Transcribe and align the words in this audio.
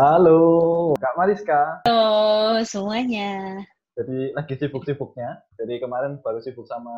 Halo, 0.00 0.40
Kak 0.96 1.12
Mariska. 1.12 1.84
Halo 1.84 2.64
semuanya. 2.64 3.60
Jadi 3.92 4.32
lagi 4.32 4.56
sibuk-sibuknya. 4.56 5.44
Jadi 5.60 5.76
kemarin 5.76 6.16
baru 6.24 6.40
sibuk 6.40 6.64
sama 6.64 6.88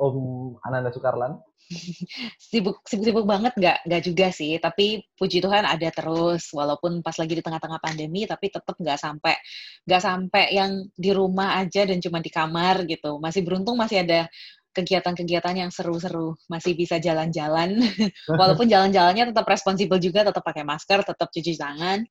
Om 0.00 0.56
Ananda 0.64 0.88
Sukarlan. 0.88 1.36
sibuk 2.48 2.80
sibuk 2.88 3.28
banget 3.28 3.52
nggak 3.52 3.78
nggak 3.84 4.02
juga 4.02 4.32
sih 4.32 4.56
tapi 4.56 5.04
puji 5.14 5.44
Tuhan 5.44 5.68
ada 5.68 5.88
terus 5.92 6.48
walaupun 6.56 7.04
pas 7.04 7.14
lagi 7.20 7.36
di 7.36 7.44
tengah-tengah 7.44 7.80
pandemi 7.80 8.24
tapi 8.24 8.48
tetap 8.48 8.76
nggak 8.76 8.98
sampai 8.98 9.36
nggak 9.84 10.02
sampai 10.02 10.44
yang 10.56 10.88
di 10.92 11.10
rumah 11.12 11.60
aja 11.60 11.84
dan 11.84 12.00
cuma 12.00 12.18
di 12.24 12.32
kamar 12.32 12.88
gitu 12.88 13.20
masih 13.20 13.44
beruntung 13.44 13.76
masih 13.76 14.04
ada 14.04 14.26
kegiatan-kegiatan 14.72 15.54
yang 15.56 15.70
seru-seru 15.70 16.34
masih 16.48 16.72
bisa 16.74 16.96
jalan-jalan. 16.98 17.80
Walaupun 18.40 18.66
jalan-jalannya 18.66 19.30
tetap 19.30 19.46
responsibel 19.46 20.00
juga 20.00 20.26
tetap 20.26 20.42
pakai 20.42 20.64
masker 20.64 21.04
tetap 21.04 21.28
cuci 21.28 21.52
tangan. 21.56 22.02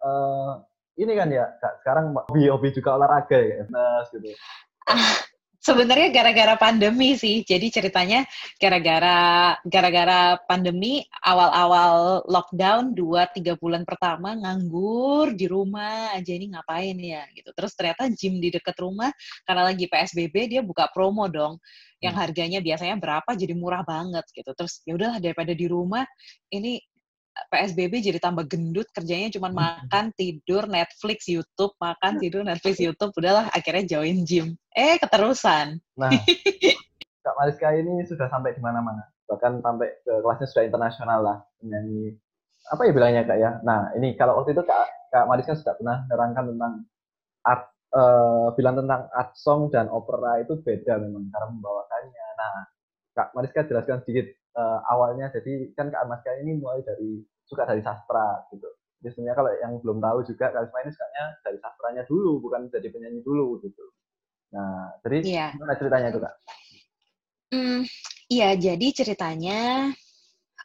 Uh, 0.00 0.62
ini 0.96 1.12
kan 1.16 1.28
ya 1.28 1.44
sekarang 1.82 2.16
hobi-hobi 2.32 2.72
juga 2.72 2.96
olahraga 2.96 3.38
ya 3.38 3.66
fitness 3.68 4.06
gitu. 4.14 4.30
Ah, 4.88 5.16
sebenarnya 5.60 6.08
gara-gara 6.10 6.56
pandemi 6.56 7.14
sih. 7.14 7.44
Jadi 7.44 7.68
ceritanya 7.68 8.24
gara-gara 8.56 9.54
gara-gara 9.62 10.40
pandemi 10.48 11.04
awal-awal 11.20 12.24
lockdown 12.26 12.96
dua 12.96 13.28
tiga 13.30 13.54
bulan 13.60 13.84
pertama 13.84 14.32
nganggur 14.34 15.36
di 15.36 15.46
rumah 15.46 16.16
aja 16.16 16.32
ini 16.32 16.50
ngapain 16.50 16.96
ya 16.96 17.22
gitu. 17.36 17.52
Terus 17.52 17.72
ternyata 17.76 18.08
gym 18.10 18.40
di 18.40 18.48
dekat 18.48 18.74
rumah 18.80 19.12
karena 19.44 19.62
lagi 19.68 19.84
PSBB 19.86 20.58
dia 20.58 20.60
buka 20.64 20.88
promo 20.88 21.28
dong 21.28 21.60
yang 22.00 22.16
hmm. 22.16 22.22
harganya 22.24 22.58
biasanya 22.64 22.96
berapa 22.96 23.30
jadi 23.36 23.52
murah 23.52 23.84
banget 23.84 24.24
gitu. 24.32 24.50
Terus 24.56 24.80
ya 24.88 24.96
udahlah 24.96 25.20
daripada 25.20 25.52
di 25.52 25.68
rumah 25.68 26.08
ini 26.48 26.80
PSBB 27.48 28.04
jadi 28.04 28.18
tambah 28.20 28.44
gendut, 28.44 28.90
kerjanya 28.92 29.32
cuma 29.32 29.48
makan, 29.48 30.12
tidur, 30.12 30.68
Netflix, 30.68 31.24
YouTube, 31.24 31.72
makan, 31.80 32.20
tidur, 32.20 32.44
Netflix, 32.44 32.76
YouTube, 32.76 33.16
udahlah 33.16 33.48
akhirnya 33.54 33.96
join 33.96 34.22
gym. 34.28 34.58
Eh, 34.76 35.00
keterusan. 35.00 35.80
Nah, 35.96 36.12
Kak 37.24 37.34
Mariska 37.36 37.72
ini 37.76 38.04
sudah 38.08 38.28
sampai 38.28 38.56
di 38.56 38.62
mana-mana. 38.64 39.04
Bahkan 39.28 39.60
sampai 39.62 39.88
ke 40.02 40.12
kelasnya 40.20 40.48
sudah 40.50 40.64
internasional 40.66 41.20
lah, 41.22 41.36
menyanyi. 41.62 42.16
Apa 42.72 42.88
ya 42.88 42.92
bilangnya 42.92 43.22
Kak 43.24 43.38
ya? 43.38 43.50
Nah, 43.64 43.92
ini 43.96 44.16
kalau 44.18 44.40
waktu 44.40 44.52
itu 44.56 44.62
Kak, 44.64 45.12
Kak 45.12 45.24
Mariska 45.28 45.56
sudah 45.56 45.74
pernah 45.76 46.04
menerangkan 46.08 46.44
tentang 46.54 46.72
art, 47.44 47.64
uh, 47.94 48.52
bilang 48.56 48.76
tentang 48.80 49.06
art 49.12 49.32
song 49.36 49.70
dan 49.70 49.88
opera 49.88 50.40
itu 50.40 50.58
beda 50.60 50.98
memang 51.00 51.28
cara 51.30 51.46
membawakannya. 51.48 52.26
Nah, 52.36 52.54
Kak 53.14 53.28
Mariska 53.36 53.68
jelaskan 53.68 54.00
sedikit 54.02 54.39
uh, 54.56 54.80
awalnya. 54.90 55.30
Jadi 55.30 55.74
kan 55.74 55.90
Kak 55.92 56.06
Mariska 56.06 56.32
ini 56.42 56.58
mulai 56.58 56.82
dari 56.82 57.22
suka 57.46 57.66
dari 57.66 57.82
sastra 57.82 58.46
gitu. 58.54 58.66
Sebenarnya 59.00 59.36
kalau 59.36 59.50
yang 59.64 59.72
belum 59.80 59.98
tahu 59.98 60.18
juga 60.28 60.52
Karisma 60.52 60.84
ini 60.84 60.92
sukanya 60.92 61.24
dari 61.40 61.58
sastranya 61.58 62.02
dulu, 62.04 62.32
bukan 62.44 62.68
jadi 62.68 62.88
penyanyi 62.92 63.20
dulu 63.24 63.56
gitu. 63.64 63.84
Nah, 64.52 64.92
jadi 65.06 65.18
yeah. 65.24 65.50
gimana 65.56 65.74
ceritanya 65.78 66.08
itu 66.12 66.20
kak? 66.20 66.34
Hmm, 67.50 67.80
iya, 68.28 68.50
jadi 68.54 68.86
ceritanya 68.92 69.90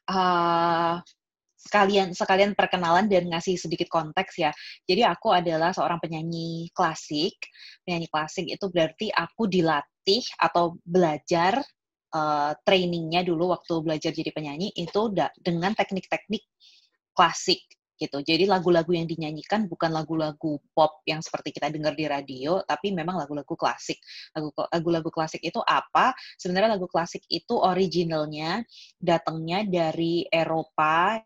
uh, 0.09 0.99
sekalian 1.65 2.13
sekalian 2.13 2.53
perkenalan 2.53 3.09
dan 3.09 3.25
ngasih 3.25 3.57
sedikit 3.57 3.89
konteks 3.89 4.37
ya. 4.37 4.51
Jadi 4.85 5.01
aku 5.01 5.33
adalah 5.33 5.73
seorang 5.73 5.97
penyanyi 5.97 6.69
klasik. 6.75 7.33
Penyanyi 7.87 8.11
klasik 8.11 8.45
itu 8.45 8.65
berarti 8.69 9.09
aku 9.09 9.49
dilatih 9.49 10.21
atau 10.37 10.77
belajar 10.85 11.63
uh, 12.15 12.55
trainingnya 12.63 13.27
dulu 13.27 13.51
waktu 13.51 13.83
belajar 13.83 14.15
jadi 14.15 14.31
penyanyi 14.31 14.71
itu 14.71 15.11
dengan 15.43 15.75
teknik-teknik 15.75 16.47
klasik 17.11 17.59
gitu. 17.95 18.19
Jadi 18.19 18.43
lagu-lagu 18.43 18.91
yang 18.91 19.07
dinyanyikan 19.07 19.71
bukan 19.71 19.91
lagu-lagu 19.95 20.59
pop 20.75 20.99
yang 21.07 21.23
seperti 21.23 21.55
kita 21.55 21.71
dengar 21.71 21.95
di 21.95 22.05
radio, 22.07 22.59
tapi 22.67 22.91
memang 22.91 23.15
lagu-lagu 23.15 23.55
klasik. 23.55 23.99
Lagu-lagu 24.71 25.07
klasik 25.11 25.39
itu 25.39 25.59
apa? 25.63 26.11
Sebenarnya 26.35 26.75
lagu 26.75 26.91
klasik 26.91 27.23
itu 27.31 27.55
originalnya 27.55 28.63
datangnya 28.99 29.63
dari 29.63 30.27
Eropa 30.27 31.23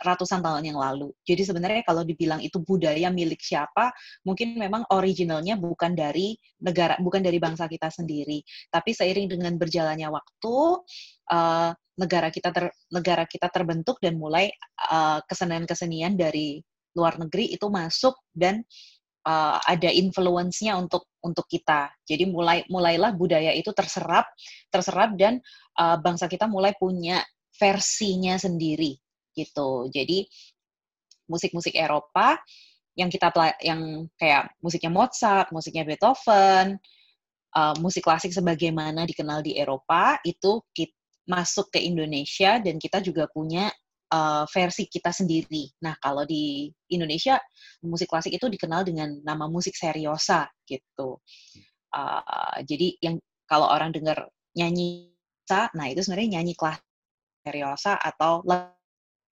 ratusan 0.00 0.40
tahun 0.40 0.64
yang 0.64 0.78
lalu. 0.80 1.12
Jadi 1.26 1.42
sebenarnya 1.44 1.82
kalau 1.84 2.06
dibilang 2.06 2.40
itu 2.40 2.62
budaya 2.62 3.12
milik 3.12 3.42
siapa, 3.42 3.92
mungkin 4.24 4.56
memang 4.56 4.86
originalnya 4.94 5.60
bukan 5.60 5.92
dari 5.92 6.38
negara, 6.62 6.96
bukan 7.02 7.20
dari 7.20 7.36
bangsa 7.36 7.68
kita 7.68 7.92
sendiri. 7.92 8.40
Tapi 8.72 8.90
seiring 8.94 9.28
dengan 9.28 9.58
berjalannya 9.60 10.08
waktu, 10.08 10.56
uh, 11.34 11.70
negara 11.98 12.28
kita 12.32 12.54
ter, 12.54 12.72
negara 12.88 13.28
kita 13.28 13.50
terbentuk 13.52 13.98
dan 14.00 14.16
mulai 14.16 14.48
uh, 14.88 15.20
kesenian-kesenian 15.26 16.14
dari 16.16 16.62
luar 16.96 17.20
negeri 17.20 17.52
itu 17.52 17.68
masuk 17.68 18.16
dan 18.32 18.64
uh, 19.28 19.58
ada 19.68 19.90
influence-nya 19.92 20.78
untuk 20.80 21.10
untuk 21.20 21.44
kita. 21.50 21.92
Jadi 22.06 22.30
mulai 22.30 22.64
mulailah 22.70 23.12
budaya 23.12 23.52
itu 23.52 23.74
terserap 23.76 24.30
terserap 24.72 25.18
dan 25.18 25.42
uh, 25.76 25.98
bangsa 26.00 26.30
kita 26.30 26.48
mulai 26.48 26.72
punya 26.78 27.20
versinya 27.58 28.38
sendiri 28.38 28.94
gitu. 29.38 29.86
Jadi 29.94 30.26
musik-musik 31.30 31.78
Eropa 31.78 32.40
yang 32.98 33.06
kita 33.06 33.30
yang 33.62 34.10
kayak 34.18 34.58
musiknya 34.58 34.90
Mozart, 34.90 35.54
musiknya 35.54 35.86
Beethoven, 35.86 36.82
uh, 37.54 37.74
musik 37.78 38.02
klasik 38.02 38.34
sebagaimana 38.34 39.06
dikenal 39.06 39.46
di 39.46 39.54
Eropa 39.54 40.18
itu 40.26 40.58
kita 40.74 40.94
masuk 41.28 41.68
ke 41.70 41.78
Indonesia 41.84 42.56
dan 42.58 42.80
kita 42.80 43.04
juga 43.04 43.28
punya 43.28 43.68
uh, 44.10 44.48
versi 44.48 44.88
kita 44.88 45.12
sendiri. 45.12 45.68
Nah, 45.84 45.94
kalau 46.00 46.24
di 46.24 46.72
Indonesia 46.90 47.36
musik 47.84 48.08
klasik 48.08 48.34
itu 48.34 48.48
dikenal 48.48 48.82
dengan 48.82 49.20
nama 49.22 49.46
musik 49.46 49.76
seriosa 49.76 50.48
gitu. 50.64 51.20
Uh, 51.92 52.56
jadi 52.64 52.96
yang 53.00 53.16
kalau 53.48 53.68
orang 53.68 53.92
dengar 53.94 54.28
nyanyi 54.56 55.12
nah 55.48 55.88
itu 55.88 56.04
sebenarnya 56.04 56.36
nyanyi 56.36 56.52
klasik 56.52 56.84
seriosa 57.40 57.96
atau 57.96 58.44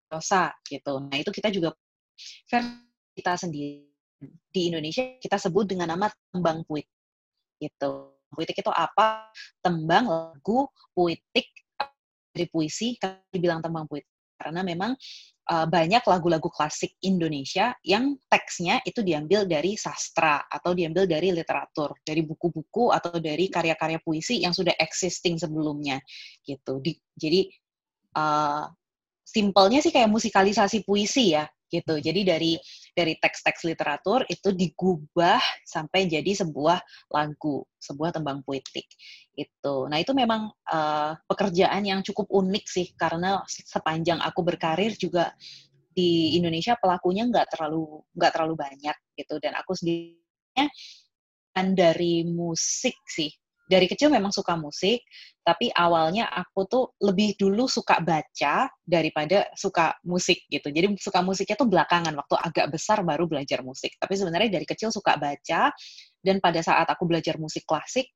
seriosa 0.07 0.53
gitu. 0.69 1.01
Nah, 1.01 1.17
itu 1.19 1.31
kita 1.33 1.49
juga 1.51 1.73
versi 2.49 2.85
kita 3.15 3.33
sendiri 3.39 3.87
di 4.51 4.61
Indonesia 4.71 5.19
kita 5.19 5.37
sebut 5.37 5.67
dengan 5.69 5.91
nama 5.95 6.07
tembang 6.31 6.63
puitik 6.67 6.91
gitu. 7.61 8.15
Puitik 8.35 8.59
itu 8.59 8.73
apa? 8.75 9.31
Tembang, 9.63 10.11
lagu, 10.11 10.67
puitik 10.91 11.47
dari 12.35 12.51
puisi 12.51 12.99
dibilang 13.31 13.63
tembang 13.63 13.87
puisi 13.87 14.11
karena 14.35 14.67
memang 14.67 14.93
uh, 15.55 15.67
banyak 15.71 16.03
lagu-lagu 16.03 16.51
klasik 16.51 16.99
Indonesia 17.07 17.71
yang 17.87 18.19
teksnya 18.27 18.83
itu 18.83 19.01
diambil 19.07 19.47
dari 19.47 19.79
sastra 19.79 20.43
atau 20.51 20.75
diambil 20.75 21.07
dari 21.07 21.31
literatur, 21.31 21.95
dari 22.03 22.27
buku-buku 22.27 22.91
atau 22.91 23.17
dari 23.23 23.47
karya-karya 23.47 24.03
puisi 24.03 24.43
yang 24.43 24.51
sudah 24.51 24.75
existing 24.83 25.39
sebelumnya 25.39 26.03
gitu. 26.43 26.83
Di, 26.83 26.99
jadi 27.15 27.47
uh, 28.19 28.67
simpelnya 29.25 29.81
sih 29.81 29.91
kayak 29.91 30.12
musikalisasi 30.12 30.85
puisi 30.85 31.33
ya 31.33 31.49
gitu. 31.73 31.99
Jadi 31.99 32.21
dari 32.23 32.53
dari 32.95 33.19
teks-teks 33.19 33.67
literatur 33.67 34.23
itu 34.31 34.55
digubah 34.55 35.43
sampai 35.67 36.07
jadi 36.07 36.47
sebuah 36.47 36.79
lagu, 37.11 37.67
sebuah 37.83 38.15
tembang 38.15 38.47
puitik. 38.47 38.87
Itu. 39.35 39.91
Nah, 39.91 39.99
itu 39.99 40.15
memang 40.15 40.47
uh, 40.71 41.19
pekerjaan 41.27 41.83
yang 41.83 42.07
cukup 42.07 42.31
unik 42.31 42.65
sih 42.71 42.87
karena 42.95 43.43
sepanjang 43.49 44.23
aku 44.23 44.47
berkarir 44.47 44.95
juga 44.95 45.35
di 45.95 46.39
Indonesia 46.39 46.79
pelakunya 46.79 47.27
nggak 47.27 47.55
terlalu 47.55 48.03
nggak 48.19 48.33
terlalu 48.35 48.55
banyak 48.59 48.97
gitu 49.15 49.39
dan 49.39 49.55
aku 49.55 49.79
sendiri 49.79 50.19
dari 51.55 52.27
musik 52.27 52.99
sih 53.06 53.31
dari 53.64 53.88
kecil 53.88 54.12
memang 54.12 54.28
suka 54.28 54.55
musik, 54.61 55.00
tapi 55.40 55.72
awalnya 55.72 56.28
aku 56.28 56.69
tuh 56.69 56.84
lebih 57.00 57.37
dulu 57.40 57.64
suka 57.64 58.00
baca 58.05 58.69
daripada 58.84 59.49
suka 59.56 59.96
musik 60.05 60.44
gitu. 60.52 60.69
Jadi 60.69 61.00
suka 61.00 61.25
musiknya 61.25 61.56
tuh 61.56 61.69
belakangan, 61.69 62.12
waktu 62.12 62.37
agak 62.40 62.66
besar 62.76 63.00
baru 63.00 63.25
belajar 63.25 63.64
musik. 63.64 63.96
Tapi 63.96 64.14
sebenarnya 64.20 64.61
dari 64.61 64.66
kecil 64.69 64.93
suka 64.93 65.16
baca, 65.16 65.72
dan 66.20 66.37
pada 66.40 66.61
saat 66.61 66.88
aku 66.88 67.08
belajar 67.08 67.40
musik 67.40 67.64
klasik, 67.64 68.12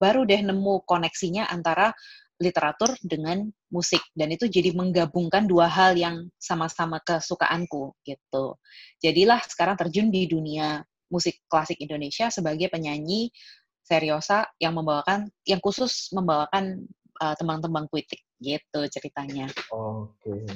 baru 0.00 0.24
deh 0.24 0.40
nemu 0.40 0.84
koneksinya 0.88 1.48
antara 1.48 1.92
literatur 2.40 2.96
dengan 3.04 3.44
musik 3.68 4.00
dan 4.16 4.32
itu 4.32 4.48
jadi 4.48 4.72
menggabungkan 4.72 5.44
dua 5.44 5.68
hal 5.68 5.92
yang 5.92 6.24
sama-sama 6.40 6.96
kesukaanku 7.04 7.92
gitu. 8.02 8.56
Jadilah 9.04 9.44
sekarang 9.44 9.76
terjun 9.76 10.08
di 10.08 10.24
dunia 10.24 10.80
musik 11.12 11.44
klasik 11.52 11.76
Indonesia 11.84 12.32
sebagai 12.32 12.72
penyanyi 12.72 13.28
seriosa 13.82 14.46
yang 14.62 14.76
membawakan 14.76 15.28
yang 15.44 15.58
khusus 15.58 16.12
membawakan 16.14 16.86
uh, 17.20 17.34
tembang-tembang 17.36 17.86
puitik 17.90 18.22
gitu 18.40 18.80
ceritanya. 18.88 19.50
Oke. 19.72 20.46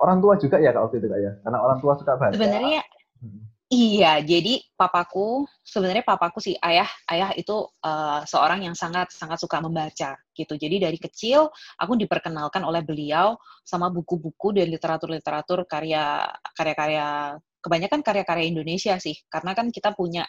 Orang 0.00 0.24
tua 0.24 0.40
juga 0.40 0.56
ya 0.56 0.72
kak 0.72 0.82
waktu 0.88 0.96
itu 1.04 1.08
kak 1.12 1.20
ya? 1.20 1.32
Karena 1.44 1.58
orang 1.60 1.78
tua 1.84 1.92
suka 2.00 2.16
baca. 2.16 2.32
Sebenarnya 2.32 2.80
hmm. 3.20 3.50
Iya, 3.70 4.18
jadi 4.26 4.58
papaku 4.74 5.46
sebenarnya 5.62 6.02
papaku 6.02 6.42
sih 6.42 6.58
ayah 6.58 6.90
ayah 7.06 7.30
itu 7.38 7.54
uh, 7.86 8.18
seorang 8.26 8.66
yang 8.66 8.74
sangat 8.74 9.14
sangat 9.14 9.38
suka 9.38 9.62
membaca 9.62 10.18
gitu. 10.34 10.58
Jadi 10.58 10.82
dari 10.82 10.98
kecil 10.98 11.46
aku 11.78 11.94
diperkenalkan 11.94 12.66
oleh 12.66 12.82
beliau 12.82 13.38
sama 13.62 13.86
buku-buku 13.86 14.58
dan 14.58 14.74
literatur-literatur 14.74 15.70
karya 15.70 16.26
karya-karya 16.58 17.38
kebanyakan 17.62 18.02
karya-karya 18.02 18.50
Indonesia 18.50 18.98
sih. 18.98 19.14
Karena 19.30 19.54
kan 19.54 19.70
kita 19.70 19.94
punya 19.94 20.26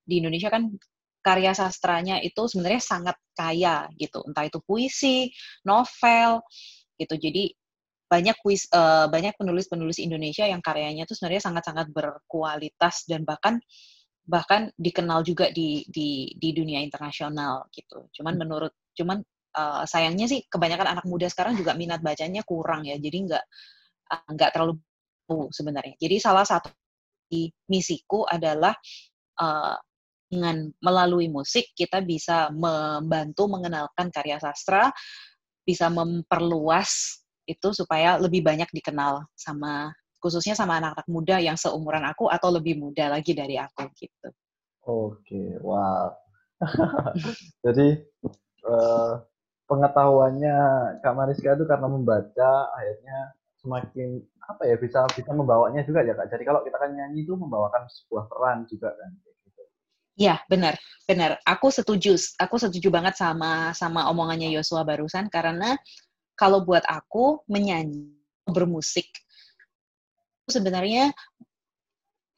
di 0.00 0.24
Indonesia 0.24 0.48
kan 0.48 0.72
karya 1.28 1.52
sastranya 1.52 2.16
itu 2.24 2.48
sebenarnya 2.48 2.80
sangat 2.80 3.16
kaya 3.36 3.84
gitu. 4.00 4.24
Entah 4.24 4.48
itu 4.48 4.64
puisi, 4.64 5.28
novel 5.68 6.40
gitu. 6.96 7.14
Jadi 7.20 7.52
banyak 8.08 8.40
kuis 8.40 8.64
uh, 8.72 9.04
banyak 9.12 9.36
penulis-penulis 9.36 10.00
Indonesia 10.00 10.48
yang 10.48 10.64
karyanya 10.64 11.04
itu 11.04 11.12
sebenarnya 11.12 11.44
sangat-sangat 11.44 11.92
berkualitas 11.92 13.04
dan 13.04 13.28
bahkan 13.28 13.60
bahkan 14.24 14.72
dikenal 14.80 15.20
juga 15.28 15.52
di 15.52 15.84
di 15.92 16.32
di 16.32 16.56
dunia 16.56 16.80
internasional 16.80 17.68
gitu. 17.68 18.08
Cuman 18.16 18.32
hmm. 18.36 18.40
menurut 18.40 18.72
cuman 18.96 19.20
uh, 19.60 19.84
sayangnya 19.84 20.24
sih 20.24 20.40
kebanyakan 20.48 20.96
anak 20.96 21.04
muda 21.04 21.28
sekarang 21.28 21.52
juga 21.60 21.76
minat 21.76 22.00
bacanya 22.00 22.40
kurang 22.48 22.88
ya. 22.88 22.96
Jadi 22.96 23.28
nggak 23.28 23.44
nggak 24.32 24.50
uh, 24.50 24.52
terlalu 24.56 24.74
sebenarnya. 25.52 25.94
Jadi 26.00 26.16
salah 26.16 26.48
satu 26.48 26.72
misiku 27.68 28.24
adalah 28.24 28.72
uh, 29.36 29.76
dengan 30.28 30.68
melalui 30.84 31.32
musik 31.32 31.72
kita 31.72 32.04
bisa 32.04 32.52
membantu 32.52 33.48
mengenalkan 33.48 34.12
karya 34.12 34.36
sastra, 34.36 34.92
bisa 35.64 35.88
memperluas 35.88 37.24
itu 37.48 37.72
supaya 37.72 38.20
lebih 38.20 38.44
banyak 38.44 38.68
dikenal 38.72 39.24
sama 39.32 39.92
khususnya 40.20 40.52
sama 40.52 40.82
anak-anak 40.82 41.08
muda 41.08 41.36
yang 41.40 41.56
seumuran 41.56 42.04
aku 42.04 42.28
atau 42.28 42.52
lebih 42.52 42.76
muda 42.76 43.08
lagi 43.08 43.32
dari 43.32 43.56
aku 43.56 43.86
gitu. 43.96 44.28
Oke, 44.84 45.56
wow. 45.62 46.12
Jadi 47.64 48.02
uh, 48.66 49.22
pengetahuannya 49.70 50.56
Kak 51.00 51.14
Mariska 51.14 51.54
itu 51.54 51.64
karena 51.70 51.86
membaca 51.86 52.50
akhirnya 52.74 53.18
semakin 53.62 54.18
apa 54.48 54.64
ya 54.64 54.80
bisa 54.80 55.04
bisa 55.12 55.30
membawanya 55.30 55.86
juga 55.86 56.02
ya 56.02 56.18
Kak. 56.18 56.34
Jadi 56.34 56.42
kalau 56.42 56.66
kita 56.66 56.76
kan 56.76 56.90
nyanyi 56.92 57.22
itu 57.22 57.38
membawakan 57.38 57.86
sebuah 57.86 58.26
peran 58.26 58.66
juga 58.66 58.90
kan. 58.90 59.10
Iya, 60.18 60.42
benar, 60.50 60.74
benar. 61.06 61.38
Aku 61.46 61.70
setuju, 61.70 62.18
aku 62.42 62.58
setuju 62.58 62.90
banget 62.90 63.14
sama 63.14 63.70
sama 63.70 64.10
omongannya 64.10 64.50
Yosua 64.50 64.82
barusan 64.82 65.30
karena 65.30 65.78
kalau 66.34 66.66
buat 66.66 66.82
aku 66.90 67.46
menyanyi 67.46 68.10
bermusik 68.48 69.06
sebenarnya 70.48 71.12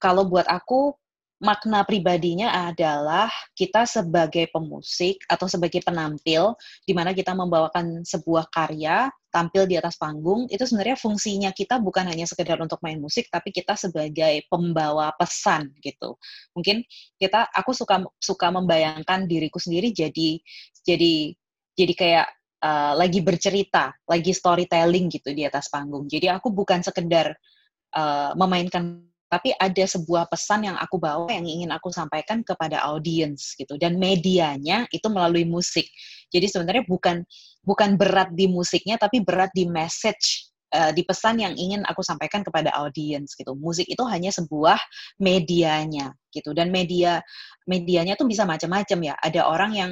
kalau 0.02 0.26
buat 0.26 0.48
aku 0.48 0.96
makna 1.40 1.82
pribadinya 1.88 2.52
adalah 2.68 3.32
kita 3.56 3.88
sebagai 3.88 4.52
pemusik 4.52 5.24
atau 5.24 5.48
sebagai 5.48 5.80
penampil 5.80 6.52
di 6.84 6.92
mana 6.92 7.16
kita 7.16 7.32
membawakan 7.32 8.04
sebuah 8.04 8.52
karya 8.52 9.08
tampil 9.32 9.64
di 9.64 9.80
atas 9.80 9.96
panggung 9.96 10.44
itu 10.52 10.60
sebenarnya 10.68 11.00
fungsinya 11.00 11.50
kita 11.56 11.80
bukan 11.80 12.04
hanya 12.12 12.28
sekedar 12.28 12.60
untuk 12.60 12.76
main 12.84 13.00
musik 13.00 13.26
tapi 13.32 13.50
kita 13.50 13.72
sebagai 13.78 14.44
pembawa 14.52 15.16
pesan 15.16 15.72
gitu 15.80 16.20
mungkin 16.52 16.84
kita 17.16 17.48
aku 17.56 17.72
suka 17.72 18.04
suka 18.20 18.52
membayangkan 18.52 19.24
diriku 19.24 19.56
sendiri 19.56 19.96
jadi 19.96 20.36
jadi 20.84 21.32
jadi 21.78 21.94
kayak 21.96 22.28
uh, 22.60 22.92
lagi 22.96 23.20
bercerita, 23.24 23.92
lagi 24.04 24.32
storytelling 24.36 25.08
gitu 25.08 25.32
di 25.32 25.48
atas 25.48 25.72
panggung. 25.72 26.06
Jadi 26.06 26.28
aku 26.28 26.52
bukan 26.52 26.84
sekedar 26.84 27.32
uh, 27.96 28.32
memainkan, 28.36 29.09
tapi 29.30 29.54
ada 29.54 29.86
sebuah 29.86 30.26
pesan 30.26 30.66
yang 30.66 30.76
aku 30.76 30.98
bawa 30.98 31.30
yang 31.30 31.46
ingin 31.46 31.70
aku 31.70 31.94
sampaikan 31.94 32.42
kepada 32.42 32.82
audiens 32.82 33.54
gitu. 33.54 33.78
Dan 33.78 33.96
medianya 34.02 34.90
itu 34.90 35.06
melalui 35.06 35.46
musik. 35.46 35.86
Jadi 36.34 36.50
sebenarnya 36.50 36.82
bukan 36.90 37.22
bukan 37.62 37.94
berat 37.94 38.34
di 38.34 38.50
musiknya, 38.50 38.98
tapi 38.98 39.22
berat 39.22 39.54
di 39.54 39.70
message 39.70 40.50
uh, 40.74 40.90
di 40.90 41.06
pesan 41.06 41.38
yang 41.38 41.54
ingin 41.54 41.86
aku 41.86 42.02
sampaikan 42.02 42.42
kepada 42.42 42.74
audiens 42.74 43.38
gitu. 43.38 43.54
Musik 43.54 43.86
itu 43.86 44.02
hanya 44.10 44.34
sebuah 44.34 44.82
medianya 45.22 46.10
gitu 46.34 46.50
dan 46.50 46.74
media 46.74 47.22
medianya 47.70 48.18
tuh 48.18 48.26
bisa 48.26 48.42
macam-macam 48.42 48.98
ya. 48.98 49.14
Ada 49.22 49.46
orang 49.46 49.72
yang 49.78 49.90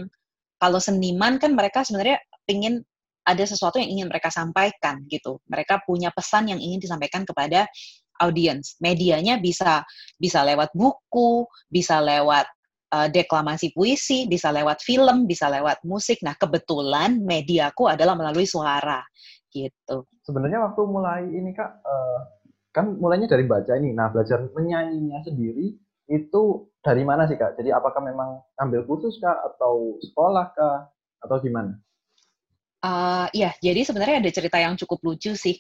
kalau 0.58 0.82
seniman 0.82 1.38
kan 1.38 1.54
mereka 1.54 1.86
sebenarnya 1.86 2.18
ingin 2.50 2.82
ada 3.28 3.44
sesuatu 3.44 3.76
yang 3.76 4.02
ingin 4.02 4.06
mereka 4.08 4.32
sampaikan 4.32 5.04
gitu. 5.06 5.38
Mereka 5.46 5.84
punya 5.84 6.08
pesan 6.10 6.48
yang 6.48 6.58
ingin 6.58 6.80
disampaikan 6.80 7.28
kepada 7.28 7.68
audiens. 8.20 8.76
Medianya 8.82 9.38
bisa 9.38 9.82
bisa 10.18 10.42
lewat 10.42 10.74
buku, 10.74 11.46
bisa 11.70 12.02
lewat 12.02 12.46
uh, 12.92 13.08
deklamasi 13.08 13.72
puisi, 13.72 14.26
bisa 14.28 14.52
lewat 14.52 14.80
film, 14.80 15.28
bisa 15.28 15.48
lewat 15.48 15.84
musik. 15.84 16.20
Nah, 16.24 16.36
kebetulan 16.36 17.20
mediaku 17.20 17.88
adalah 17.88 18.16
melalui 18.16 18.48
suara 18.48 19.00
gitu. 19.48 20.04
Sebenarnya 20.24 20.60
waktu 20.60 20.82
mulai 20.84 21.24
ini 21.24 21.56
Kak 21.56 21.70
uh, 21.84 22.20
kan 22.72 22.96
mulainya 23.00 23.28
dari 23.28 23.48
baca 23.48 23.72
ini. 23.76 23.96
Nah, 23.96 24.12
belajar 24.12 24.44
menyanyinya 24.52 25.24
sendiri 25.24 25.72
itu 26.08 26.42
dari 26.80 27.04
mana 27.04 27.28
sih 27.28 27.36
Kak? 27.36 27.56
Jadi 27.60 27.72
apakah 27.72 28.00
memang 28.00 28.40
ambil 28.60 28.84
kursus 28.84 29.16
Kak 29.20 29.36
atau 29.54 29.96
sekolah 30.04 30.52
Kak 30.52 30.80
atau 31.24 31.36
gimana? 31.40 31.76
Uh, 32.78 33.26
ya, 33.34 33.50
jadi 33.58 33.82
sebenarnya 33.82 34.22
ada 34.22 34.30
cerita 34.30 34.56
yang 34.62 34.78
cukup 34.78 35.02
lucu 35.02 35.34
sih. 35.34 35.58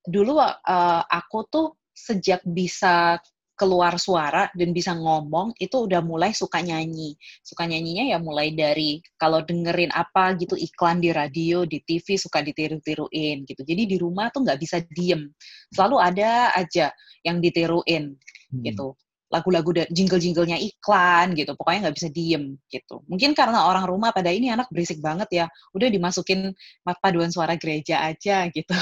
Dulu 0.00 0.38
uh, 0.38 1.02
aku 1.04 1.38
tuh 1.50 1.79
sejak 2.00 2.40
bisa 2.48 3.20
keluar 3.60 4.00
suara 4.00 4.48
dan 4.56 4.72
bisa 4.72 4.96
ngomong 4.96 5.52
itu 5.60 5.84
udah 5.84 6.00
mulai 6.00 6.32
suka 6.32 6.64
nyanyi. 6.64 7.12
Suka 7.44 7.68
nyanyinya 7.68 8.16
ya 8.16 8.18
mulai 8.18 8.56
dari 8.56 9.04
kalau 9.20 9.44
dengerin 9.44 9.92
apa 9.92 10.32
gitu 10.40 10.56
iklan 10.56 11.04
di 11.04 11.12
radio, 11.12 11.68
di 11.68 11.84
TV 11.84 12.16
suka 12.16 12.40
ditiru-tiruin 12.40 13.44
gitu. 13.44 13.60
Jadi 13.60 13.84
di 13.84 13.96
rumah 14.00 14.32
tuh 14.32 14.48
nggak 14.48 14.60
bisa 14.64 14.80
diem. 14.88 15.28
Selalu 15.76 15.96
ada 16.00 16.56
aja 16.56 16.88
yang 17.20 17.44
ditiruin 17.44 18.16
hmm. 18.16 18.64
gitu 18.64 18.96
lagu-lagu 19.30 19.70
jingle-jinglenya 19.88 20.58
iklan 20.58 21.38
gitu. 21.38 21.54
Pokoknya 21.54 21.88
nggak 21.88 21.96
bisa 21.96 22.08
diem 22.10 22.58
gitu. 22.66 23.00
Mungkin 23.06 23.32
karena 23.32 23.70
orang 23.70 23.86
rumah 23.86 24.10
pada 24.10 24.34
ini 24.34 24.50
anak 24.50 24.66
berisik 24.74 24.98
banget 24.98 25.30
ya. 25.30 25.46
Udah 25.72 25.86
dimasukin 25.86 26.50
paduan 26.98 27.30
suara 27.30 27.54
gereja 27.54 28.02
aja 28.02 28.50
gitu. 28.50 28.74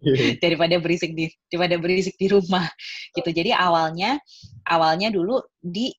Yeah. 0.00 0.36
daripada 0.42 0.80
berisik 0.80 1.12
di 1.12 1.28
daripada 1.52 1.76
berisik 1.76 2.16
di 2.16 2.32
rumah 2.32 2.64
gitu. 3.12 3.28
Jadi 3.28 3.52
awalnya 3.52 4.16
awalnya 4.64 5.12
dulu 5.12 5.44
di 5.60 5.92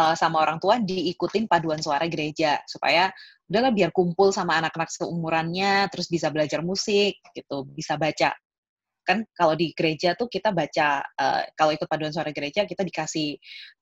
uh, 0.00 0.16
sama 0.16 0.40
orang 0.40 0.56
tua 0.56 0.80
diikutin 0.80 1.44
paduan 1.44 1.84
suara 1.84 2.08
gereja. 2.08 2.64
Supaya 2.64 3.12
udahlah 3.52 3.76
biar 3.76 3.92
kumpul 3.92 4.32
sama 4.32 4.56
anak-anak 4.56 4.88
seumurannya 4.88 5.92
terus 5.92 6.08
bisa 6.08 6.32
belajar 6.32 6.64
musik 6.64 7.20
gitu. 7.36 7.68
Bisa 7.68 8.00
baca 8.00 8.32
kan 9.02 9.26
kalau 9.34 9.54
di 9.58 9.74
gereja 9.74 10.14
tuh 10.14 10.30
kita 10.30 10.54
baca 10.54 11.02
uh, 11.02 11.42
kalau 11.54 11.74
ikut 11.74 11.86
paduan 11.90 12.14
suara 12.14 12.30
gereja 12.30 12.64
kita 12.64 12.82
dikasih 12.86 13.36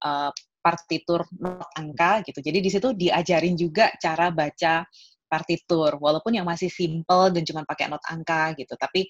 uh, 0.05 0.31
partitur 0.61 1.25
not 1.41 1.73
angka 1.77 2.21
gitu. 2.29 2.45
Jadi 2.45 2.59
di 2.61 2.71
situ 2.71 2.93
diajarin 2.93 3.57
juga 3.57 3.93
cara 3.97 4.29
baca 4.29 4.85
partitur 5.31 5.97
walaupun 5.97 6.37
yang 6.37 6.47
masih 6.49 6.69
simple 6.69 7.33
dan 7.33 7.43
cuma 7.47 7.63
pakai 7.65 7.89
not 7.89 8.05
angka 8.11 8.53
gitu. 8.61 8.77
Tapi 8.77 9.09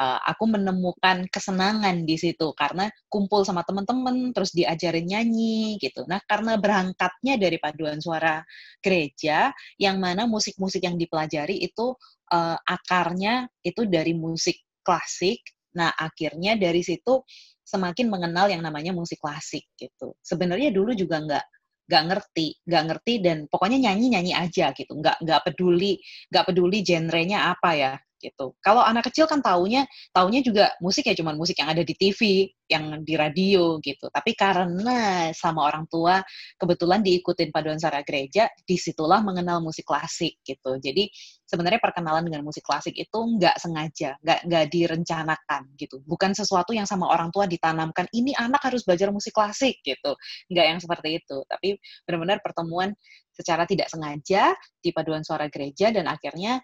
uh, 0.00 0.18
aku 0.24 0.44
menemukan 0.48 1.28
kesenangan 1.28 2.08
di 2.08 2.16
situ 2.16 2.56
karena 2.56 2.88
kumpul 3.12 3.44
sama 3.44 3.60
teman-teman 3.62 4.32
terus 4.32 4.56
diajarin 4.56 5.04
nyanyi 5.04 5.76
gitu. 5.76 6.08
Nah, 6.08 6.18
karena 6.24 6.56
berangkatnya 6.56 7.36
dari 7.36 7.60
paduan 7.60 8.00
suara 8.00 8.40
gereja 8.80 9.52
yang 9.76 10.00
mana 10.00 10.24
musik-musik 10.24 10.80
yang 10.80 10.96
dipelajari 10.96 11.60
itu 11.60 11.92
uh, 12.32 12.56
akarnya 12.64 13.46
itu 13.60 13.84
dari 13.84 14.16
musik 14.16 14.56
klasik. 14.90 15.38
Nah, 15.78 15.94
akhirnya 15.94 16.58
dari 16.58 16.82
situ 16.82 17.22
semakin 17.62 18.10
mengenal 18.10 18.50
yang 18.50 18.66
namanya 18.66 18.90
musik 18.90 19.22
klasik 19.22 19.70
gitu. 19.78 20.18
Sebenarnya 20.18 20.74
dulu 20.74 20.90
juga 20.98 21.22
nggak 21.22 21.44
nggak 21.86 22.04
ngerti, 22.10 22.48
nggak 22.66 22.84
ngerti 22.90 23.14
dan 23.22 23.38
pokoknya 23.46 23.78
nyanyi 23.90 24.06
nyanyi 24.18 24.32
aja 24.34 24.74
gitu, 24.74 24.98
nggak 24.98 25.22
nggak 25.22 25.40
peduli 25.46 25.98
nggak 26.30 26.44
peduli 26.50 26.78
genrenya 26.82 27.50
apa 27.54 27.70
ya 27.74 27.92
gitu. 28.20 28.54
Kalau 28.60 28.84
anak 28.84 29.08
kecil 29.08 29.24
kan 29.24 29.40
taunya 29.40 29.88
taunya 30.12 30.44
juga 30.44 30.76
musik 30.84 31.08
ya 31.08 31.16
cuman 31.16 31.34
musik 31.40 31.56
yang 31.56 31.72
ada 31.72 31.80
di 31.80 31.96
TV, 31.96 32.46
yang 32.70 33.02
di 33.02 33.18
radio 33.18 33.80
gitu. 33.82 34.06
Tapi 34.12 34.36
karena 34.38 35.32
sama 35.34 35.66
orang 35.66 35.88
tua 35.90 36.22
kebetulan 36.54 37.02
diikutin 37.02 37.50
paduan 37.50 37.80
suara 37.80 38.04
gereja, 38.06 38.46
di 38.62 38.76
situlah 38.78 39.24
mengenal 39.24 39.58
musik 39.64 39.88
klasik 39.88 40.38
gitu. 40.46 40.78
Jadi 40.78 41.10
sebenarnya 41.48 41.82
perkenalan 41.82 42.22
dengan 42.22 42.46
musik 42.46 42.62
klasik 42.62 42.94
itu 42.94 43.18
nggak 43.18 43.58
sengaja, 43.58 44.14
nggak 44.22 44.40
nggak 44.46 44.64
direncanakan 44.70 45.62
gitu. 45.74 45.98
Bukan 46.06 46.30
sesuatu 46.36 46.70
yang 46.70 46.86
sama 46.86 47.10
orang 47.10 47.34
tua 47.34 47.50
ditanamkan. 47.50 48.06
Ini 48.14 48.38
anak 48.38 48.62
harus 48.62 48.86
belajar 48.86 49.10
musik 49.10 49.34
klasik 49.34 49.82
gitu. 49.82 50.14
Nggak 50.52 50.66
yang 50.70 50.78
seperti 50.78 51.08
itu. 51.18 51.42
Tapi 51.48 51.74
benar-benar 52.06 52.38
pertemuan 52.44 52.94
secara 53.34 53.64
tidak 53.64 53.88
sengaja 53.88 54.52
di 54.78 54.92
paduan 54.92 55.24
suara 55.24 55.48
gereja 55.48 55.88
dan 55.90 56.06
akhirnya 56.06 56.60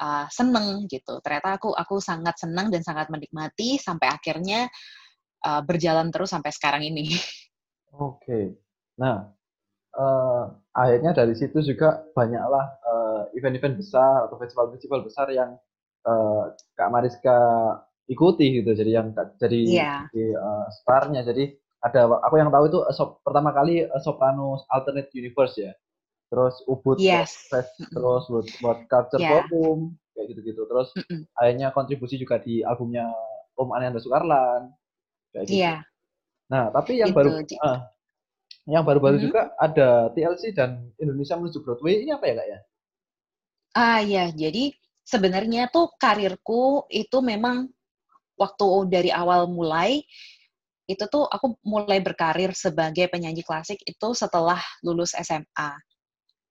uh, 0.00 0.26
seneng 0.30 0.86
gitu. 0.86 1.18
Ternyata 1.20 1.58
aku 1.58 1.74
aku 1.74 1.98
sangat 1.98 2.38
senang 2.38 2.70
dan 2.70 2.80
sangat 2.86 3.10
menikmati 3.10 3.76
sampai 3.76 4.08
akhirnya 4.08 4.70
uh, 5.44 5.62
berjalan 5.62 6.08
terus 6.14 6.30
sampai 6.32 6.54
sekarang 6.54 6.82
ini. 6.86 7.10
Oke. 7.98 8.22
Okay. 8.22 8.44
Nah, 8.98 9.30
uh, 9.98 10.44
akhirnya 10.74 11.14
dari 11.14 11.34
situ 11.34 11.58
juga 11.62 12.02
banyaklah 12.14 12.66
event-event 13.34 13.76
uh, 13.76 13.80
besar 13.82 14.14
atau 14.26 14.36
festival-festival 14.38 15.00
besar 15.06 15.26
yang 15.30 15.58
uh, 16.06 16.54
Kak 16.78 16.90
Mariska 16.90 17.38
ikuti 18.08 18.62
gitu. 18.62 18.70
Jadi 18.72 18.90
yang 18.90 19.12
jadi 19.36 19.60
yeah. 19.68 20.00
di 20.10 20.32
uh, 20.32 20.66
starnya. 20.82 21.22
Jadi 21.22 21.52
ada 21.78 22.10
aku 22.26 22.34
yang 22.40 22.50
tahu 22.50 22.66
itu 22.66 22.78
so, 22.90 23.22
pertama 23.22 23.54
kali 23.54 23.86
uh, 23.86 24.00
Sopranos 24.02 24.66
Alternate 24.72 25.12
Universe 25.14 25.56
ya. 25.60 25.72
Terus 26.28 26.54
Ubud 26.68 27.00
yes. 27.00 27.48
Fest, 27.48 27.72
terus 27.96 28.28
buat, 28.28 28.46
buat 28.60 28.78
Culture 28.88 29.20
yeah. 29.20 29.48
Forum 29.48 29.96
kayak 30.12 30.26
gitu-gitu. 30.36 30.62
Terus 30.68 30.88
mm 30.92 31.04
-mm. 31.08 31.20
akhirnya 31.40 31.68
kontribusi 31.72 32.20
juga 32.20 32.36
di 32.40 32.60
albumnya 32.60 33.08
Om 33.56 33.72
Ananda 33.72 33.98
Sukarlan 33.98 34.68
kayak 35.32 35.44
gitu. 35.48 35.64
Yeah. 35.64 35.80
Nah, 36.52 36.68
tapi 36.72 37.00
yang 37.00 37.12
gitu. 37.12 37.18
baru 37.18 37.30
uh, 37.64 37.78
yang 38.68 38.84
baru-baru 38.84 39.16
mm 39.16 39.24
-hmm. 39.24 39.28
juga 39.32 39.40
ada 39.56 40.12
TLC 40.12 40.52
dan 40.52 40.92
Indonesia 41.00 41.40
menuju 41.40 41.64
Broadway 41.64 42.04
ini 42.04 42.12
apa 42.12 42.24
ya 42.28 42.34
kak 42.36 42.48
ya? 42.48 42.58
Ah 43.76 44.00
ya, 44.04 44.24
jadi 44.32 44.72
sebenarnya 45.08 45.72
tuh 45.72 45.92
karirku 45.96 46.84
itu 46.92 47.18
memang 47.24 47.72
waktu 48.36 48.66
dari 48.92 49.10
awal 49.12 49.48
mulai 49.48 50.04
itu 50.88 51.04
tuh 51.12 51.28
aku 51.28 51.60
mulai 51.64 52.00
berkarir 52.00 52.56
sebagai 52.56 53.12
penyanyi 53.12 53.44
klasik 53.44 53.76
itu 53.84 54.08
setelah 54.16 54.60
lulus 54.80 55.12
SMA. 55.12 55.76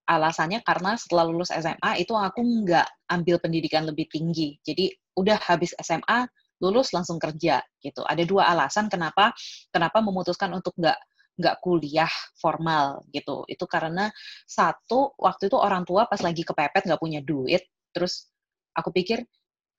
Alasannya 0.08 0.64
karena 0.64 0.96
setelah 0.96 1.28
lulus 1.28 1.52
SMA 1.52 2.00
itu 2.00 2.16
aku 2.16 2.40
nggak 2.40 3.12
ambil 3.12 3.36
pendidikan 3.44 3.84
lebih 3.84 4.08
tinggi. 4.08 4.56
Jadi 4.64 4.88
udah 5.20 5.36
habis 5.36 5.76
SMA, 5.84 6.24
lulus 6.64 6.96
langsung 6.96 7.20
kerja 7.20 7.60
gitu. 7.84 8.00
Ada 8.08 8.24
dua 8.24 8.48
alasan 8.48 8.88
kenapa 8.88 9.36
kenapa 9.68 10.00
memutuskan 10.00 10.48
untuk 10.56 10.72
nggak 10.80 10.96
nggak 11.38 11.56
kuliah 11.62 12.10
formal 12.40 13.04
gitu. 13.12 13.44
Itu 13.46 13.68
karena 13.68 14.10
satu 14.48 15.14
waktu 15.20 15.52
itu 15.52 15.56
orang 15.60 15.84
tua 15.86 16.08
pas 16.10 16.18
lagi 16.24 16.42
kepepet 16.42 16.88
nggak 16.88 17.00
punya 17.00 17.20
duit, 17.22 17.62
terus 17.92 18.32
aku 18.74 18.90
pikir 18.90 19.22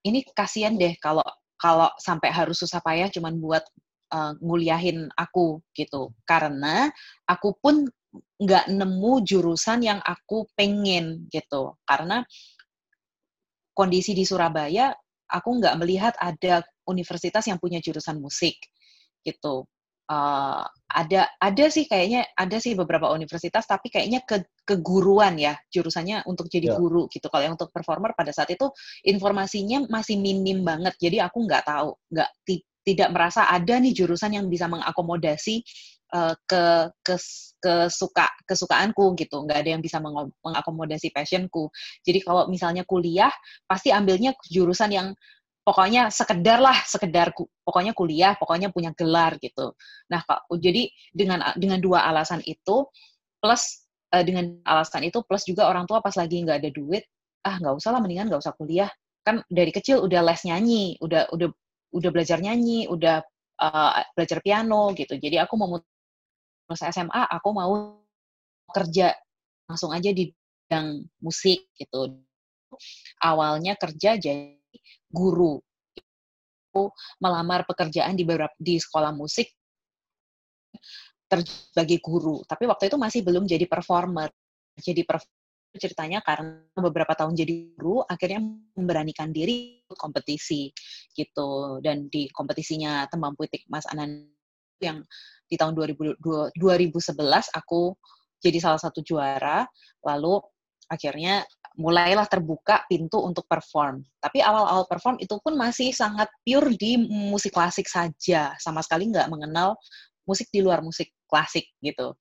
ini 0.06 0.24
kasihan 0.32 0.76
deh 0.76 0.96
kalau 0.96 1.24
kalau 1.60 1.92
sampai 2.00 2.32
harus 2.32 2.56
susah 2.64 2.80
payah 2.80 3.12
cuman 3.12 3.36
buat 3.36 3.60
uh, 4.12 4.32
nguliahin 4.40 5.12
aku 5.12 5.60
gitu 5.76 6.12
karena 6.24 6.88
aku 7.28 7.52
pun 7.60 7.84
nggak 8.40 8.72
nemu 8.72 9.12
jurusan 9.22 9.86
yang 9.86 10.00
aku 10.02 10.48
pengen 10.58 11.30
gitu. 11.30 11.76
Karena 11.86 12.24
kondisi 13.76 14.12
di 14.12 14.26
Surabaya 14.26 14.90
aku 15.30 15.62
nggak 15.62 15.78
melihat 15.78 16.14
ada 16.18 16.66
universitas 16.90 17.46
yang 17.46 17.56
punya 17.62 17.78
jurusan 17.78 18.18
musik 18.18 18.58
gitu. 19.22 19.64
Uh, 20.10 20.66
ada 20.90 21.30
ada 21.38 21.70
sih 21.70 21.86
kayaknya 21.86 22.26
ada 22.34 22.58
sih 22.58 22.74
beberapa 22.74 23.14
universitas 23.14 23.62
tapi 23.62 23.94
kayaknya 23.94 24.26
ke 24.26 24.42
keguruan 24.66 25.38
ya 25.38 25.54
jurusannya 25.70 26.26
untuk 26.26 26.50
jadi 26.50 26.74
yeah. 26.74 26.78
guru 26.82 27.06
gitu. 27.14 27.30
Kalau 27.30 27.46
yang 27.46 27.54
untuk 27.54 27.70
performer 27.70 28.10
pada 28.18 28.34
saat 28.34 28.50
itu 28.50 28.66
informasinya 29.06 29.86
masih 29.86 30.18
minim 30.18 30.66
banget. 30.66 30.98
Jadi 30.98 31.22
aku 31.22 31.46
nggak 31.46 31.62
tahu 31.62 31.94
nggak 32.10 32.30
tidak 32.82 33.08
merasa 33.14 33.46
ada 33.46 33.78
nih 33.78 33.94
jurusan 33.94 34.34
yang 34.34 34.50
bisa 34.50 34.66
mengakomodasi 34.66 35.62
uh, 36.14 36.34
ke 36.46 36.62
ke 37.02 37.16
kesuka 37.60 38.26
kesukaanku 38.48 39.14
gitu. 39.20 39.44
Nggak 39.44 39.58
ada 39.64 39.70
yang 39.76 39.82
bisa 39.84 40.00
mengakomodasi 40.42 41.12
passionku. 41.12 41.68
Jadi 42.02 42.24
kalau 42.24 42.48
misalnya 42.48 42.82
kuliah 42.88 43.30
pasti 43.68 43.92
ambilnya 43.92 44.32
jurusan 44.48 44.90
yang 44.90 45.08
pokoknya 45.60 46.08
sekedar 46.08 46.58
lah 46.58 46.74
sekedar 46.88 47.30
pokoknya 47.62 47.92
kuliah 47.92 48.32
pokoknya 48.40 48.72
punya 48.72 48.90
gelar 48.96 49.36
gitu. 49.38 49.76
Nah 50.08 50.24
jadi 50.56 50.88
dengan 51.12 51.44
dengan 51.54 51.78
dua 51.78 52.08
alasan 52.08 52.40
itu 52.48 52.88
plus 53.40 53.86
uh, 54.12 54.24
dengan 54.24 54.58
alasan 54.64 55.04
itu 55.06 55.20
plus 55.24 55.44
juga 55.44 55.68
orang 55.68 55.84
tua 55.84 56.00
pas 56.00 56.16
lagi 56.16 56.42
nggak 56.42 56.64
ada 56.64 56.70
duit 56.72 57.04
ah 57.44 57.56
nggak 57.56 57.76
usah 57.76 57.92
lah 57.92 58.00
mendingan 58.00 58.32
nggak 58.32 58.42
usah 58.42 58.56
kuliah. 58.56 58.90
Kan 59.20 59.44
dari 59.52 59.68
kecil 59.68 60.00
udah 60.00 60.24
les 60.24 60.40
nyanyi 60.48 60.96
udah 61.04 61.28
udah 61.28 61.48
udah 61.92 62.10
belajar 62.14 62.40
nyanyi 62.40 62.88
udah 62.88 63.20
uh, 63.60 64.00
belajar 64.16 64.40
piano 64.40 64.96
gitu. 64.96 65.20
Jadi 65.20 65.36
aku 65.36 65.54
mau 65.60 65.76
lulus 66.70 66.86
SMA 66.86 67.26
aku 67.26 67.48
mau 67.50 67.98
kerja 68.70 69.10
langsung 69.66 69.90
aja 69.90 70.14
di 70.14 70.30
bidang 70.30 71.02
musik 71.18 71.74
gitu 71.74 72.22
awalnya 73.18 73.74
kerja 73.74 74.14
jadi 74.14 74.54
guru. 75.10 75.58
Aku 76.70 76.94
melamar 77.18 77.66
pekerjaan 77.66 78.14
di 78.14 78.22
beberapa 78.22 78.54
di 78.54 78.78
sekolah 78.78 79.10
musik 79.10 79.50
sebagai 81.30 81.98
guru, 82.02 82.42
tapi 82.46 82.66
waktu 82.66 82.90
itu 82.90 82.98
masih 82.98 83.20
belum 83.26 83.46
jadi 83.46 83.66
performer. 83.66 84.30
Jadi 84.78 85.02
performer 85.02 85.78
ceritanya 85.78 86.18
karena 86.22 86.66
beberapa 86.78 87.14
tahun 87.14 87.38
jadi 87.38 87.74
guru 87.78 88.02
akhirnya 88.02 88.42
memberanikan 88.74 89.30
diri 89.30 89.86
kompetisi 89.94 90.70
gitu 91.14 91.78
dan 91.78 92.10
di 92.10 92.26
kompetisinya 92.30 93.06
Tembang 93.06 93.38
Puitik 93.38 93.66
Mas 93.70 93.86
Anan 93.86 94.30
yang 94.80 95.04
di 95.50 95.56
tahun 95.58 95.74
2000, 95.74 96.20
2011 96.56 97.58
aku 97.58 97.94
jadi 98.40 98.58
salah 98.62 98.80
satu 98.80 99.04
juara 99.04 99.66
lalu 100.06 100.40
akhirnya 100.90 101.44
mulailah 101.78 102.26
terbuka 102.26 102.82
pintu 102.90 103.22
untuk 103.22 103.46
perform. 103.46 104.02
Tapi 104.18 104.42
awal-awal 104.42 104.90
perform 104.90 105.16
itu 105.22 105.38
pun 105.38 105.54
masih 105.54 105.94
sangat 105.94 106.26
pure 106.42 106.74
di 106.74 106.98
musik 107.06 107.54
klasik 107.54 107.86
saja, 107.86 108.58
sama 108.58 108.82
sekali 108.82 109.06
nggak 109.08 109.30
mengenal 109.30 109.78
musik 110.26 110.50
di 110.50 110.60
luar 110.60 110.82
musik 110.82 111.14
klasik 111.30 111.70
gitu. 111.78 112.18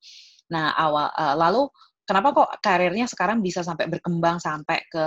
Nah 0.54 0.78
awal 0.78 1.10
uh, 1.12 1.36
lalu 1.36 1.66
kenapa 2.06 2.34
kok 2.34 2.50
karirnya 2.62 3.10
sekarang 3.10 3.42
bisa 3.42 3.66
sampai 3.66 3.89
berkembang 3.89 4.38
sampai 4.38 4.86
ke 4.86 5.06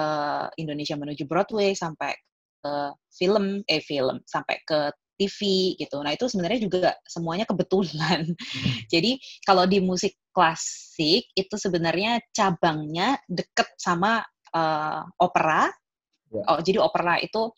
Indonesia 0.59 0.99
menuju 0.99 1.25
Broadway, 1.27 1.75
sampai 1.75 2.15
ke 2.63 2.73
film, 3.11 3.63
eh 3.67 3.83
film, 3.83 4.23
sampai 4.27 4.59
ke 4.63 4.91
TV 5.17 5.73
gitu. 5.79 6.01
Nah 6.01 6.13
itu 6.15 6.27
sebenarnya 6.29 6.61
juga 6.63 6.91
semuanya 7.07 7.45
kebetulan. 7.49 8.27
Hmm. 8.27 8.77
Jadi 8.93 9.19
kalau 9.45 9.65
di 9.69 9.79
musik 9.83 10.17
klasik 10.33 11.29
itu 11.37 11.55
sebenarnya 11.57 12.21
cabangnya 12.33 13.21
deket 13.29 13.69
sama 13.77 14.25
uh, 14.57 15.03
opera. 15.21 15.69
Yeah. 16.33 16.49
Oh, 16.49 16.61
jadi 16.65 16.81
opera 16.81 17.21
itu 17.21 17.53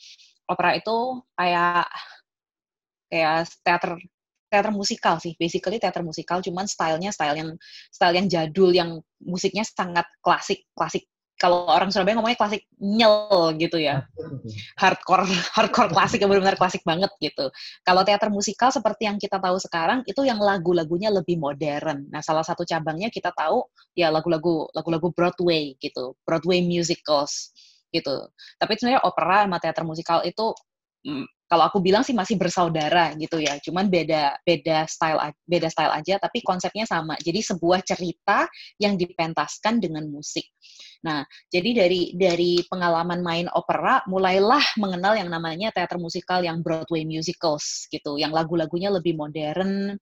opera 0.50 0.74
itu 0.74 1.22
kayak 1.38 1.86
kayak 3.06 3.46
teater 3.62 4.02
teater 4.50 4.70
musikal 4.70 5.18
sih, 5.18 5.34
basically 5.38 5.82
teater 5.82 6.02
musikal, 6.06 6.38
cuman 6.38 6.66
stylenya 6.70 7.10
style 7.10 7.34
yang 7.34 7.50
style 7.90 8.14
yang 8.14 8.26
jadul, 8.30 8.70
yang 8.70 8.98
musiknya 9.18 9.66
sangat 9.66 10.06
klasik, 10.22 10.66
klasik 10.74 11.10
kalau 11.34 11.66
orang 11.66 11.90
Surabaya 11.90 12.14
ngomongnya 12.14 12.38
klasik 12.38 12.62
nyel 12.78 13.52
gitu 13.58 13.76
ya. 13.82 14.06
Hardcore 14.78 15.26
hardcore 15.56 15.90
klasik 15.90 16.22
yang 16.22 16.30
benar-benar 16.30 16.54
klasik 16.54 16.86
banget 16.86 17.10
gitu. 17.18 17.50
Kalau 17.82 18.06
teater 18.06 18.30
musikal 18.30 18.70
seperti 18.70 19.10
yang 19.10 19.18
kita 19.18 19.42
tahu 19.42 19.58
sekarang 19.58 20.06
itu 20.06 20.22
yang 20.22 20.38
lagu-lagunya 20.38 21.10
lebih 21.10 21.36
modern. 21.42 22.06
Nah, 22.08 22.22
salah 22.22 22.46
satu 22.46 22.62
cabangnya 22.62 23.10
kita 23.10 23.34
tahu 23.34 23.66
ya 23.98 24.14
lagu-lagu 24.14 24.70
lagu-lagu 24.72 25.10
Broadway 25.10 25.74
gitu. 25.82 26.14
Broadway 26.22 26.62
musicals 26.62 27.50
gitu. 27.90 28.30
Tapi 28.58 28.72
sebenarnya 28.78 29.02
opera 29.02 29.46
sama 29.46 29.58
teater 29.58 29.84
musikal 29.86 30.18
itu 30.22 30.54
mm, 31.06 31.26
kalau 31.44 31.68
aku 31.68 31.78
bilang 31.84 32.00
sih 32.00 32.16
masih 32.16 32.40
bersaudara 32.40 33.12
gitu 33.20 33.36
ya 33.36 33.60
cuman 33.60 33.92
beda 33.92 34.40
beda 34.42 34.88
style 34.88 35.20
beda 35.44 35.68
style 35.68 35.92
aja 35.92 36.16
tapi 36.16 36.40
konsepnya 36.40 36.88
sama. 36.88 37.14
Jadi 37.20 37.40
sebuah 37.44 37.84
cerita 37.84 38.48
yang 38.80 38.96
dipentaskan 38.96 39.78
dengan 39.78 40.08
musik. 40.08 40.48
Nah 41.04 41.22
jadi 41.52 41.84
dari 41.84 42.16
dari 42.16 42.64
pengalaman 42.64 43.20
main 43.20 43.46
opera 43.52 44.00
mulailah 44.08 44.62
mengenal 44.80 45.14
yang 45.20 45.28
namanya 45.28 45.68
teater 45.70 46.00
musikal 46.00 46.40
yang 46.40 46.64
Broadway 46.64 47.04
musicals 47.04 47.86
gitu 47.92 48.16
yang 48.16 48.32
lagu-lagunya 48.32 48.88
lebih 48.88 49.12
modern 49.12 49.94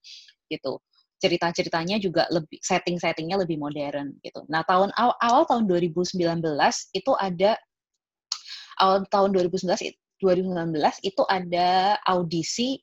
gitu. 0.47 0.79
Cerita-ceritanya 1.23 2.03
juga 2.03 2.27
lebih 2.35 2.59
setting-settingnya 2.59 3.39
lebih 3.39 3.59
modern 3.59 4.15
gitu. 4.27 4.43
Nah 4.51 4.67
tahun 4.67 4.91
awal, 4.95 5.15
awal 5.23 5.43
tahun 5.47 5.71
2019 5.71 6.19
itu 6.99 7.13
ada 7.15 7.55
awal 8.83 9.07
tahun 9.07 9.31
2019 9.31 10.01
2019 10.23 10.79
itu 11.02 11.23
ada 11.26 11.99
audisi 12.07 12.79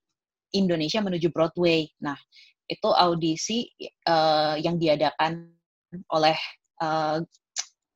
Indonesia 0.51 0.99
menuju 0.99 1.31
Broadway. 1.31 1.87
Nah, 2.03 2.19
itu 2.67 2.89
audisi 2.91 3.71
uh, 4.05 4.59
yang 4.59 4.75
diadakan 4.75 5.49
oleh 6.13 6.37
uh, 6.83 7.23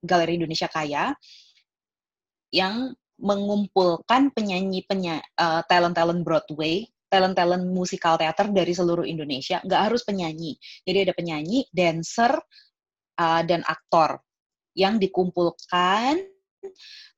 Galeri 0.01 0.39
Indonesia 0.39 0.71
Kaya 0.71 1.13
yang 2.53 2.95
mengumpulkan 3.21 4.33
penyanyi 4.33 4.85
penya, 4.88 5.21
uh, 5.38 5.62
talent-talent 5.69 6.25
Broadway, 6.25 6.88
talent-talent 7.12 7.69
musikal 7.69 8.17
teater 8.17 8.50
dari 8.50 8.73
seluruh 8.73 9.05
Indonesia. 9.05 9.62
Nggak 9.62 9.81
harus 9.91 10.01
penyanyi. 10.01 10.57
Jadi 10.81 10.97
ada 11.09 11.13
penyanyi, 11.13 11.69
dancer, 11.69 12.33
uh, 13.21 13.41
dan 13.45 13.62
aktor 13.69 14.17
yang 14.73 14.97
dikumpulkan 14.97 16.17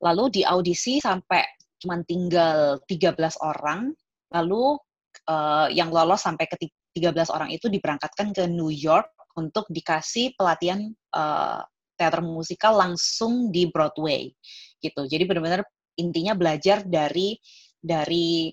lalu 0.04 0.24
di 0.28 0.42
audisi 0.44 1.00
sampai 1.00 1.40
cuma 1.82 2.00
tinggal 2.04 2.80
13 2.88 3.16
orang, 3.44 3.92
lalu 4.32 4.76
uh, 5.28 5.68
yang 5.72 5.92
lolos 5.92 6.24
sampai 6.24 6.48
ke 6.48 6.56
13 6.96 7.28
orang 7.28 7.52
itu 7.52 7.68
diberangkatkan 7.68 8.32
ke 8.32 8.48
New 8.48 8.72
York 8.72 9.12
untuk 9.36 9.68
dikasih 9.68 10.32
pelatihan 10.36 10.88
uh, 11.12 11.60
teater 11.96 12.24
musikal 12.24 12.76
langsung 12.76 13.52
di 13.52 13.68
Broadway 13.68 14.32
gitu. 14.80 15.04
Jadi 15.04 15.24
benar-benar 15.28 15.64
intinya 15.96 16.36
belajar 16.36 16.84
dari 16.84 17.36
dari 17.80 18.52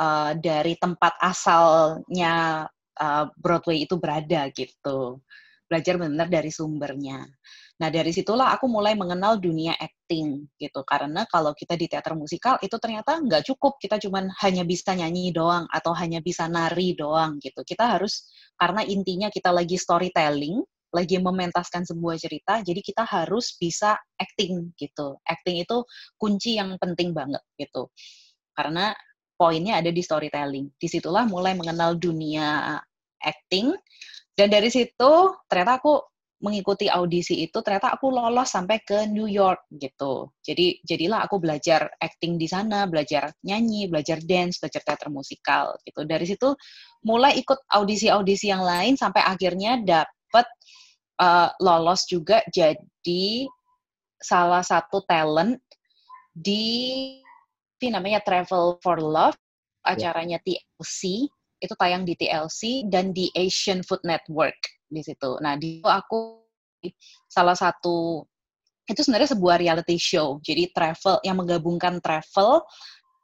uh, 0.00 0.32
dari 0.36 0.74
tempat 0.76 1.20
asalnya 1.20 2.64
uh, 3.00 3.24
Broadway 3.36 3.84
itu 3.84 3.96
berada 4.00 4.48
gitu. 4.52 5.20
Belajar 5.68 5.96
benar-benar 5.96 6.28
dari 6.28 6.50
sumbernya. 6.52 7.24
Nah, 7.74 7.90
dari 7.90 8.14
situlah 8.14 8.54
aku 8.54 8.70
mulai 8.70 8.94
mengenal 8.94 9.42
dunia 9.42 9.74
acting 9.74 10.46
gitu. 10.62 10.86
Karena 10.86 11.26
kalau 11.26 11.50
kita 11.58 11.74
di 11.74 11.90
teater 11.90 12.14
musikal 12.14 12.54
itu 12.62 12.78
ternyata 12.78 13.18
nggak 13.18 13.50
cukup 13.50 13.82
kita 13.82 13.98
cuman 13.98 14.30
hanya 14.46 14.62
bisa 14.62 14.94
nyanyi 14.94 15.34
doang 15.34 15.66
atau 15.74 15.90
hanya 15.98 16.22
bisa 16.22 16.46
nari 16.46 16.94
doang 16.94 17.42
gitu. 17.42 17.66
Kita 17.66 17.98
harus 17.98 18.30
karena 18.54 18.86
intinya 18.86 19.26
kita 19.26 19.50
lagi 19.50 19.74
storytelling, 19.74 20.62
lagi 20.94 21.18
mementaskan 21.18 21.82
sebuah 21.82 22.14
cerita, 22.22 22.62
jadi 22.62 22.78
kita 22.78 23.02
harus 23.02 23.58
bisa 23.58 23.98
acting 24.22 24.70
gitu. 24.78 25.18
Acting 25.26 25.66
itu 25.66 25.82
kunci 26.14 26.54
yang 26.62 26.78
penting 26.78 27.10
banget 27.10 27.42
gitu. 27.58 27.90
Karena 28.54 28.94
poinnya 29.34 29.82
ada 29.82 29.90
di 29.90 29.98
storytelling. 29.98 30.70
Di 30.78 30.86
situlah 30.86 31.26
mulai 31.26 31.58
mengenal 31.58 31.98
dunia 31.98 32.78
acting, 33.18 33.74
dan 34.38 34.46
dari 34.46 34.70
situ 34.70 35.12
ternyata 35.50 35.82
aku 35.82 36.13
mengikuti 36.42 36.90
audisi 36.90 37.46
itu 37.46 37.62
ternyata 37.62 37.94
aku 37.94 38.10
lolos 38.10 38.50
sampai 38.50 38.82
ke 38.82 39.06
New 39.08 39.30
York 39.30 39.70
gitu. 39.74 40.34
Jadi 40.42 40.82
jadilah 40.82 41.24
aku 41.24 41.38
belajar 41.38 41.88
acting 42.02 42.36
di 42.36 42.50
sana, 42.50 42.84
belajar 42.90 43.30
nyanyi, 43.46 43.86
belajar 43.86 44.18
dance, 44.20 44.58
belajar 44.58 44.82
teater 44.82 45.08
musikal 45.08 45.78
gitu. 45.86 46.02
Dari 46.02 46.26
situ 46.26 46.52
mulai 47.06 47.38
ikut 47.38 47.64
audisi-audisi 47.70 48.50
yang 48.50 48.66
lain 48.66 48.98
sampai 48.98 49.22
akhirnya 49.22 49.80
dapat 49.80 50.46
uh, 51.22 51.48
lolos 51.62 52.04
juga 52.10 52.42
jadi 52.50 53.46
salah 54.18 54.64
satu 54.64 55.04
talent 55.04 55.60
di 56.34 56.64
ini 57.84 57.92
namanya 57.92 58.24
Travel 58.24 58.80
for 58.80 58.96
Love, 58.96 59.36
ya. 59.84 59.92
acaranya 59.92 60.40
TLC, 60.40 61.28
itu 61.60 61.74
tayang 61.76 62.08
di 62.08 62.16
TLC 62.16 62.88
dan 62.88 63.12
di 63.12 63.28
Asian 63.36 63.84
Food 63.84 64.00
Network 64.08 64.56
di 64.94 65.02
situ. 65.02 65.36
Nah, 65.42 65.58
di 65.58 65.82
situ 65.82 65.90
aku 65.90 66.46
salah 67.26 67.58
satu 67.58 68.22
itu 68.84 69.00
sebenarnya 69.00 69.34
sebuah 69.34 69.56
reality 69.58 69.96
show. 69.96 70.38
Jadi 70.44 70.70
travel 70.70 71.18
yang 71.24 71.40
menggabungkan 71.40 71.98
travel 72.04 72.62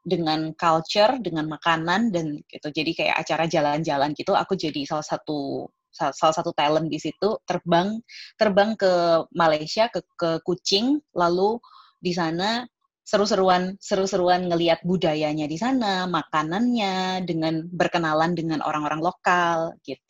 dengan 0.00 0.56
culture, 0.56 1.20
dengan 1.20 1.46
makanan 1.46 2.08
dan 2.10 2.40
gitu. 2.48 2.68
Jadi 2.72 2.90
kayak 2.96 3.16
acara 3.20 3.44
jalan-jalan 3.44 4.16
gitu. 4.16 4.32
Aku 4.32 4.56
jadi 4.56 4.82
salah 4.88 5.04
satu 5.04 5.68
salah 5.90 6.34
satu 6.34 6.54
talent 6.54 6.86
di 6.86 7.02
situ 7.02 7.34
terbang 7.42 7.98
terbang 8.38 8.78
ke 8.78 9.26
Malaysia 9.34 9.90
ke 9.90 10.00
ke 10.14 10.38
Kucing 10.46 11.02
lalu 11.18 11.58
di 11.98 12.14
sana 12.14 12.62
seru-seruan 13.02 13.74
seru-seruan 13.82 14.46
ngelihat 14.46 14.86
budayanya 14.86 15.50
di 15.50 15.58
sana, 15.58 16.06
makanannya 16.06 17.26
dengan 17.26 17.66
berkenalan 17.74 18.38
dengan 18.38 18.62
orang-orang 18.62 19.02
lokal 19.02 19.74
gitu 19.82 20.10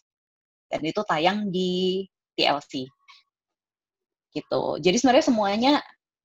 dan 0.71 0.81
itu 0.87 1.03
tayang 1.03 1.51
di 1.51 2.07
TLC 2.39 2.87
gitu. 4.31 4.79
Jadi 4.79 4.97
sebenarnya 4.97 5.27
semuanya 5.27 5.73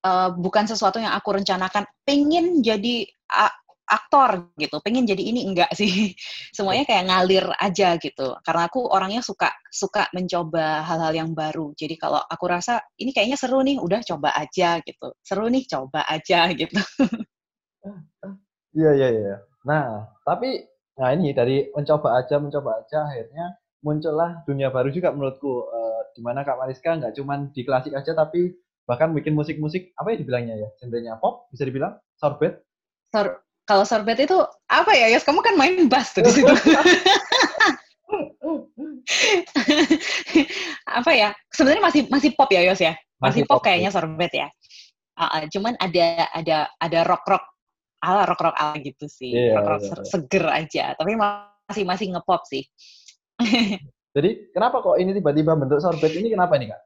uh, 0.06 0.30
bukan 0.34 0.70
sesuatu 0.70 1.02
yang 1.02 1.14
aku 1.18 1.42
rencanakan. 1.42 1.84
Pengen 2.06 2.62
jadi 2.62 3.10
aktor 3.86 4.50
gitu, 4.58 4.82
pengen 4.82 5.06
jadi 5.06 5.22
ini 5.22 5.46
enggak 5.46 5.70
sih. 5.78 6.14
Semuanya 6.58 6.90
kayak 6.90 7.06
ngalir 7.06 7.46
aja 7.62 7.98
gitu. 8.02 8.34
Karena 8.42 8.66
aku 8.70 8.82
orangnya 8.82 9.22
suka 9.22 9.54
suka 9.70 10.10
mencoba 10.14 10.82
hal-hal 10.86 11.14
yang 11.14 11.32
baru. 11.38 11.74
Jadi 11.78 11.98
kalau 11.98 12.22
aku 12.22 12.46
rasa 12.50 12.82
ini 12.98 13.14
kayaknya 13.14 13.38
seru 13.38 13.62
nih, 13.62 13.78
udah 13.78 14.02
coba 14.02 14.34
aja 14.38 14.82
gitu. 14.82 15.14
Seru 15.22 15.46
nih, 15.50 15.66
coba 15.70 16.06
aja 16.10 16.50
gitu. 16.60 16.82
Iya 18.74 18.92
iya 18.98 19.10
iya. 19.14 19.36
Nah, 19.66 20.10
tapi 20.26 20.66
nah 20.96 21.12
ini 21.12 21.36
dari 21.36 21.70
mencoba 21.76 22.24
aja 22.24 22.40
mencoba 22.40 22.80
aja 22.80 23.04
akhirnya 23.04 23.52
muncullah 23.86 24.42
dunia 24.50 24.74
baru 24.74 24.90
juga 24.90 25.14
menurutku. 25.14 25.70
Uh, 25.70 26.02
di 26.18 26.26
mana 26.26 26.42
Kak 26.42 26.58
Mariska 26.58 26.98
nggak 26.98 27.14
cuma 27.22 27.38
di 27.54 27.62
klasik 27.62 27.94
aja 27.94 28.18
tapi 28.18 28.56
bahkan 28.90 29.12
bikin 29.14 29.36
musik-musik 29.38 29.92
apa 30.00 30.16
ya 30.16 30.18
dibilangnya 30.22 30.56
ya 30.56 30.70
genrenya 30.82 31.22
pop 31.22 31.46
bisa 31.54 31.68
dibilang 31.70 31.94
sorbet. 32.18 32.66
Sor 33.14 33.46
kalau 33.66 33.86
sorbet 33.86 34.18
itu 34.22 34.38
apa 34.70 34.92
ya? 34.98 35.14
Yos 35.14 35.26
kamu 35.26 35.42
kan 35.46 35.54
main 35.58 35.86
bass 35.86 36.14
tuh 36.18 36.26
di 36.26 36.32
situ. 36.34 36.50
Apa 40.86 41.12
ya? 41.14 41.34
Sebenarnya 41.50 41.84
masih 41.84 42.02
masih 42.14 42.30
pop 42.38 42.50
ya 42.54 42.62
Yos 42.62 42.78
ya? 42.78 42.94
Masih, 43.18 43.42
masih 43.42 43.42
pop, 43.50 43.58
pop 43.58 43.66
kayaknya 43.66 43.90
ya. 43.90 43.96
sorbet 43.98 44.32
ya? 44.34 44.48
Uh, 45.18 45.26
uh, 45.26 45.44
cuman 45.50 45.74
ada 45.82 46.30
ada 46.30 46.58
ada 46.78 47.00
rock 47.10 47.26
rock 47.26 47.42
ala 48.06 48.30
rock 48.30 48.38
rock 48.38 48.54
ala 48.54 48.78
gitu 48.86 49.10
sih. 49.10 49.34
Yeah, 49.34 49.58
rock 49.58 49.66
rock 49.66 49.82
yeah, 49.82 49.98
yeah. 49.98 50.06
seger 50.14 50.46
aja 50.46 50.86
tapi 50.94 51.18
masih 51.18 51.84
masih 51.90 52.06
ngepop 52.14 52.46
sih 52.46 52.70
Jadi 54.16 54.30
kenapa 54.56 54.80
kok 54.80 54.96
ini 54.96 55.12
tiba-tiba 55.12 55.60
bentuk 55.60 55.84
sorbet 55.84 56.14
ini 56.16 56.32
kenapa 56.32 56.56
nih 56.56 56.72
kak? 56.72 56.82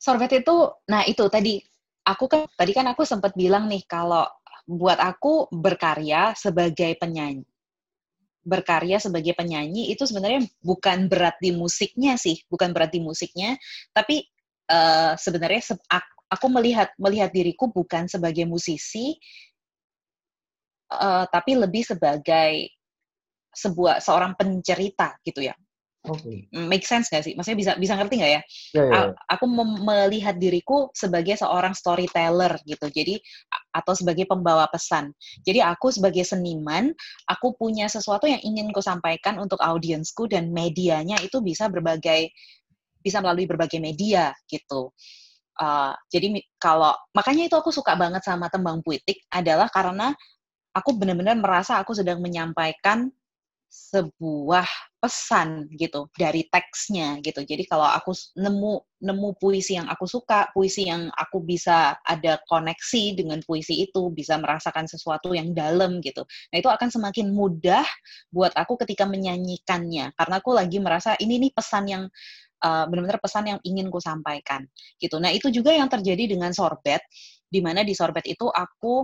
Sorbet 0.00 0.32
itu, 0.40 0.56
nah 0.88 1.04
itu 1.04 1.24
tadi 1.28 1.60
aku 2.04 2.24
kan 2.28 2.44
tadi 2.56 2.72
kan 2.76 2.88
aku 2.92 3.04
sempat 3.08 3.32
bilang 3.36 3.68
nih 3.68 3.84
kalau 3.88 4.24
buat 4.64 4.96
aku 5.00 5.52
berkarya 5.52 6.32
sebagai 6.36 6.96
penyanyi 6.96 7.44
berkarya 8.44 9.00
sebagai 9.00 9.32
penyanyi 9.32 9.90
itu 9.90 10.04
sebenarnya 10.04 10.44
bukan 10.60 11.08
berat 11.08 11.40
di 11.40 11.50
musiknya 11.50 12.20
sih, 12.20 12.44
bukan 12.52 12.76
berat 12.76 12.92
di 12.92 13.00
musiknya, 13.00 13.56
tapi 13.96 14.20
uh, 14.68 15.16
sebenarnya 15.16 15.72
se 15.72 15.74
aku 16.28 16.46
melihat 16.52 16.92
melihat 17.00 17.32
diriku 17.32 17.72
bukan 17.72 18.04
sebagai 18.04 18.44
musisi, 18.44 19.16
uh, 20.92 21.24
tapi 21.32 21.56
lebih 21.56 21.88
sebagai 21.88 22.68
sebuah 23.54 24.02
seorang 24.02 24.34
pencerita 24.36 25.16
gitu 25.24 25.46
ya. 25.46 25.54
Okay. 26.04 26.44
Make 26.52 26.84
sense 26.84 27.08
gak 27.08 27.24
sih? 27.24 27.32
Maksudnya 27.32 27.56
bisa 27.56 27.72
bisa 27.80 27.96
ngerti 27.96 28.20
nggak 28.20 28.32
ya? 28.36 28.42
Yeah, 28.76 28.86
yeah. 28.92 29.08
Aku 29.32 29.48
melihat 29.80 30.36
diriku 30.36 30.92
sebagai 30.92 31.32
seorang 31.40 31.72
storyteller 31.72 32.60
gitu. 32.68 32.92
Jadi 32.92 33.16
atau 33.72 33.96
sebagai 33.96 34.28
pembawa 34.28 34.68
pesan. 34.68 35.16
Jadi 35.48 35.64
aku 35.64 35.88
sebagai 35.88 36.20
seniman, 36.28 36.92
aku 37.24 37.56
punya 37.56 37.88
sesuatu 37.88 38.28
yang 38.28 38.44
ingin 38.44 38.68
ku 38.68 38.84
sampaikan 38.84 39.40
untuk 39.40 39.64
audiensku 39.64 40.28
dan 40.28 40.52
medianya 40.52 41.16
itu 41.24 41.40
bisa 41.40 41.72
berbagai 41.72 42.28
bisa 43.00 43.24
melalui 43.24 43.48
berbagai 43.48 43.80
media 43.80 44.36
gitu. 44.44 44.92
Uh, 45.56 45.96
jadi 46.12 46.36
kalau 46.60 46.92
makanya 47.16 47.48
itu 47.48 47.56
aku 47.56 47.72
suka 47.72 47.96
banget 47.96 48.20
sama 48.26 48.52
tembang 48.52 48.84
puitik 48.84 49.24
adalah 49.32 49.72
karena 49.72 50.12
aku 50.74 50.98
benar-benar 50.98 51.38
merasa 51.38 51.78
aku 51.80 51.94
sedang 51.96 52.18
menyampaikan 52.18 53.08
sebuah 53.74 54.66
pesan 55.02 55.66
gitu 55.74 56.06
dari 56.14 56.46
teksnya 56.46 57.18
gitu. 57.26 57.42
Jadi 57.42 57.66
kalau 57.66 57.84
aku 57.90 58.14
nemu 58.38 59.02
nemu 59.02 59.28
puisi 59.36 59.74
yang 59.74 59.90
aku 59.90 60.06
suka, 60.06 60.48
puisi 60.54 60.86
yang 60.86 61.10
aku 61.10 61.42
bisa 61.42 61.98
ada 62.06 62.38
koneksi 62.46 63.18
dengan 63.18 63.42
puisi 63.42 63.82
itu, 63.82 64.14
bisa 64.14 64.38
merasakan 64.38 64.86
sesuatu 64.86 65.34
yang 65.34 65.50
dalam 65.52 65.98
gitu. 66.00 66.22
Nah, 66.54 66.56
itu 66.62 66.70
akan 66.70 66.88
semakin 66.88 67.34
mudah 67.34 67.82
buat 68.30 68.54
aku 68.54 68.78
ketika 68.86 69.10
menyanyikannya 69.10 70.14
karena 70.14 70.34
aku 70.38 70.54
lagi 70.54 70.78
merasa 70.78 71.18
ini 71.18 71.42
nih 71.42 71.52
pesan 71.52 71.84
yang 71.90 72.02
uh, 72.62 72.86
benar-benar 72.86 73.18
pesan 73.18 73.50
yang 73.50 73.60
ingin 73.66 73.90
ku 73.90 73.98
sampaikan 73.98 74.62
gitu. 75.02 75.18
Nah, 75.18 75.34
itu 75.34 75.50
juga 75.50 75.74
yang 75.74 75.90
terjadi 75.90 76.30
dengan 76.30 76.54
Sorbet 76.54 77.02
di 77.50 77.58
mana 77.58 77.82
di 77.82 77.92
Sorbet 77.92 78.24
itu 78.30 78.46
aku 78.46 79.02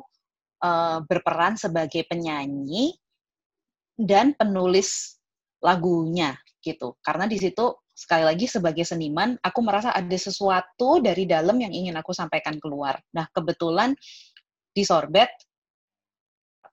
uh, 0.63 1.03
berperan 1.05 1.59
sebagai 1.59 2.07
penyanyi 2.07 2.95
dan 4.01 4.33
penulis 4.33 5.21
lagunya 5.61 6.37
gitu. 6.65 6.97
Karena 7.05 7.29
di 7.29 7.37
situ 7.37 7.77
sekali 7.93 8.25
lagi 8.25 8.49
sebagai 8.49 8.85
seniman 8.89 9.37
aku 9.45 9.61
merasa 9.61 9.93
ada 9.93 10.17
sesuatu 10.17 11.05
dari 11.05 11.29
dalam 11.29 11.61
yang 11.61 11.69
ingin 11.69 11.97
aku 12.01 12.17
sampaikan 12.17 12.57
keluar. 12.57 12.97
Nah, 13.13 13.29
kebetulan 13.29 13.93
di 14.73 14.83
Sorbet 14.87 15.29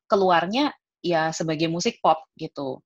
keluarnya 0.08 0.72
ya 1.04 1.36
sebagai 1.36 1.68
musik 1.68 2.00
pop 2.00 2.24
gitu. 2.40 2.80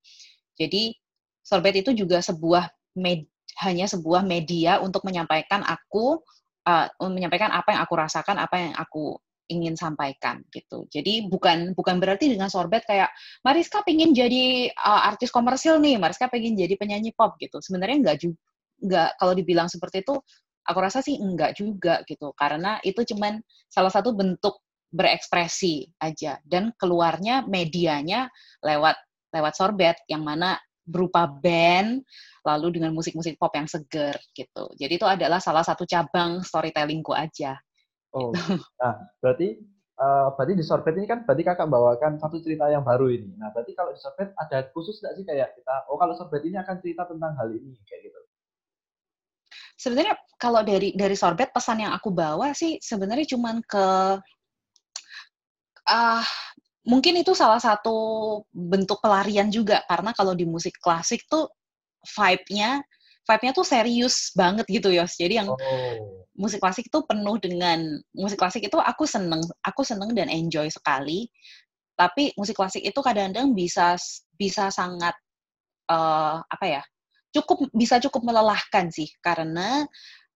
Jadi 0.57 0.97
Sorbet 1.45 1.85
itu 1.85 1.93
juga 1.93 2.21
sebuah 2.21 2.65
med, 2.97 3.29
hanya 3.61 3.85
sebuah 3.85 4.25
media 4.25 4.81
untuk 4.81 5.05
menyampaikan 5.05 5.61
aku 5.61 6.17
uh, 6.65 6.87
menyampaikan 6.97 7.53
apa 7.53 7.77
yang 7.77 7.81
aku 7.85 7.93
rasakan, 7.93 8.37
apa 8.41 8.55
yang 8.57 8.73
aku 8.73 9.21
ingin 9.51 9.75
sampaikan 9.75 10.39
gitu. 10.55 10.87
Jadi 10.87 11.27
bukan 11.27 11.75
bukan 11.75 11.99
berarti 11.99 12.31
dengan 12.31 12.47
sorbet 12.47 12.87
kayak 12.87 13.11
Mariska 13.43 13.83
pengen 13.83 14.15
jadi 14.15 14.71
uh, 14.71 15.11
artis 15.11 15.27
komersil 15.27 15.77
nih, 15.83 15.99
Mariska 15.99 16.31
pengen 16.31 16.55
jadi 16.55 16.79
penyanyi 16.79 17.11
pop 17.11 17.35
gitu. 17.37 17.59
Sebenarnya 17.59 17.97
enggak 17.99 18.17
juga 18.23 18.39
enggak 18.81 19.09
kalau 19.19 19.33
dibilang 19.37 19.67
seperti 19.69 20.01
itu 20.01 20.15
aku 20.65 20.79
rasa 20.79 21.03
sih 21.03 21.19
enggak 21.19 21.59
juga 21.59 22.01
gitu. 22.07 22.31
Karena 22.33 22.79
itu 22.81 23.03
cuman 23.03 23.43
salah 23.67 23.91
satu 23.91 24.15
bentuk 24.15 24.63
berekspresi 24.91 25.87
aja 26.03 26.39
dan 26.43 26.75
keluarnya 26.75 27.47
medianya 27.47 28.27
lewat 28.59 28.99
lewat 29.31 29.53
sorbet 29.55 29.95
yang 30.11 30.27
mana 30.27 30.59
berupa 30.83 31.29
band 31.29 32.03
lalu 32.43 32.75
dengan 32.75 32.91
musik-musik 32.91 33.37
pop 33.39 33.53
yang 33.55 33.69
seger 33.69 34.17
gitu. 34.35 34.65
Jadi 34.75 34.93
itu 34.97 35.07
adalah 35.07 35.39
salah 35.39 35.63
satu 35.63 35.87
cabang 35.87 36.43
storytellingku 36.43 37.13
aja. 37.15 37.55
Oh, 38.11 38.35
nah 38.81 39.07
berarti 39.23 39.55
uh, 39.95 40.35
berarti 40.35 40.53
di 40.59 40.65
sorbet 40.67 40.95
ini 40.99 41.07
kan 41.07 41.23
berarti 41.23 41.43
kakak 41.47 41.71
bawakan 41.71 42.19
satu 42.19 42.43
cerita 42.43 42.67
yang 42.67 42.83
baru 42.83 43.07
ini. 43.07 43.31
Nah 43.39 43.51
berarti 43.55 43.71
kalau 43.71 43.95
di 43.95 43.99
sorbet 44.03 44.35
ada 44.35 44.67
khusus 44.75 44.99
nggak 44.99 45.13
sih 45.15 45.23
kayak 45.23 45.55
kita, 45.55 45.75
oh 45.87 45.95
kalau 45.95 46.11
sorbet 46.19 46.43
ini 46.43 46.59
akan 46.59 46.75
cerita 46.83 47.07
tentang 47.07 47.31
hal 47.39 47.47
ini 47.55 47.77
kayak 47.87 48.11
gitu? 48.11 48.19
Sebenarnya 49.79 50.15
kalau 50.35 50.61
dari 50.61 50.93
dari 50.93 51.15
sorbet 51.15 51.49
pesan 51.55 51.87
yang 51.87 51.93
aku 51.95 52.11
bawa 52.11 52.51
sih 52.51 52.77
sebenarnya 52.83 53.31
cuman 53.31 53.63
ke 53.63 53.85
uh, 55.87 56.23
mungkin 56.85 57.21
itu 57.21 57.37
salah 57.37 57.61
satu 57.61 58.41
bentuk 58.49 58.97
pelarian 59.01 59.53
juga 59.53 59.85
karena 59.85 60.11
kalau 60.17 60.33
di 60.33 60.45
musik 60.49 60.77
klasik 60.81 61.25
tuh 61.29 61.49
vibe-nya 62.01 62.81
vibe-nya 63.31 63.55
tuh 63.55 63.63
serius 63.63 64.35
banget 64.35 64.67
gitu 64.67 64.91
Yos. 64.91 65.15
Jadi 65.15 65.39
yang 65.39 65.47
oh. 65.47 65.57
musik 66.35 66.59
klasik 66.59 66.91
itu 66.91 66.99
penuh 67.07 67.39
dengan 67.39 67.79
musik 68.11 68.35
klasik 68.35 68.67
itu 68.67 68.75
aku 68.75 69.07
seneng, 69.07 69.39
aku 69.63 69.87
seneng 69.87 70.11
dan 70.11 70.27
enjoy 70.27 70.67
sekali. 70.67 71.31
Tapi 71.95 72.35
musik 72.35 72.59
klasik 72.59 72.83
itu 72.83 72.99
kadang-kadang 72.99 73.55
bisa 73.55 73.95
bisa 74.35 74.67
sangat 74.67 75.15
uh, 75.87 76.43
apa 76.43 76.67
ya? 76.67 76.83
cukup 77.31 77.71
bisa 77.71 77.97
cukup 78.03 78.27
melelahkan 78.27 78.91
sih 78.91 79.07
karena 79.23 79.87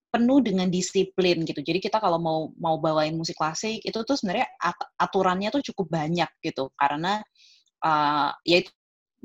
penuh 0.10 0.40
dengan 0.40 0.72
disiplin 0.72 1.44
gitu. 1.44 1.60
Jadi 1.60 1.84
kita 1.84 2.00
kalau 2.00 2.16
mau 2.16 2.40
mau 2.56 2.80
bawain 2.80 3.12
musik 3.12 3.36
klasik 3.36 3.84
itu 3.84 4.00
tuh 4.08 4.16
sebenarnya 4.16 4.48
aturannya 4.96 5.52
tuh 5.52 5.60
cukup 5.72 5.92
banyak 5.92 6.32
gitu 6.40 6.72
karena 6.80 7.20
uh, 7.84 8.32
ya 8.48 8.64
itu 8.64 8.72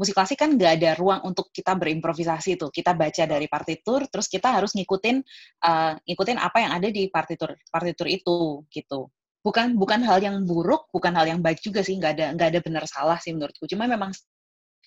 musik 0.00 0.16
klasik 0.16 0.40
kan 0.40 0.56
nggak 0.56 0.72
ada 0.80 0.90
ruang 0.96 1.20
untuk 1.28 1.52
kita 1.52 1.76
berimprovisasi 1.76 2.56
tuh. 2.56 2.72
Kita 2.72 2.96
baca 2.96 3.28
dari 3.28 3.44
partitur, 3.52 4.08
terus 4.08 4.32
kita 4.32 4.56
harus 4.56 4.72
ngikutin 4.72 5.16
uh, 5.60 5.92
ngikutin 6.08 6.38
apa 6.40 6.58
yang 6.64 6.72
ada 6.72 6.88
di 6.88 7.12
partitur 7.12 7.52
partitur 7.68 8.08
itu 8.08 8.64
gitu. 8.72 9.12
Bukan 9.44 9.76
bukan 9.76 10.00
hal 10.08 10.24
yang 10.24 10.40
buruk, 10.48 10.88
bukan 10.88 11.12
hal 11.12 11.28
yang 11.28 11.40
baik 11.44 11.60
juga 11.60 11.84
sih. 11.84 12.00
Nggak 12.00 12.12
ada 12.16 12.26
nggak 12.32 12.48
ada 12.56 12.60
benar 12.64 12.84
salah 12.88 13.20
sih 13.20 13.36
menurutku. 13.36 13.68
Cuma 13.68 13.84
memang 13.84 14.08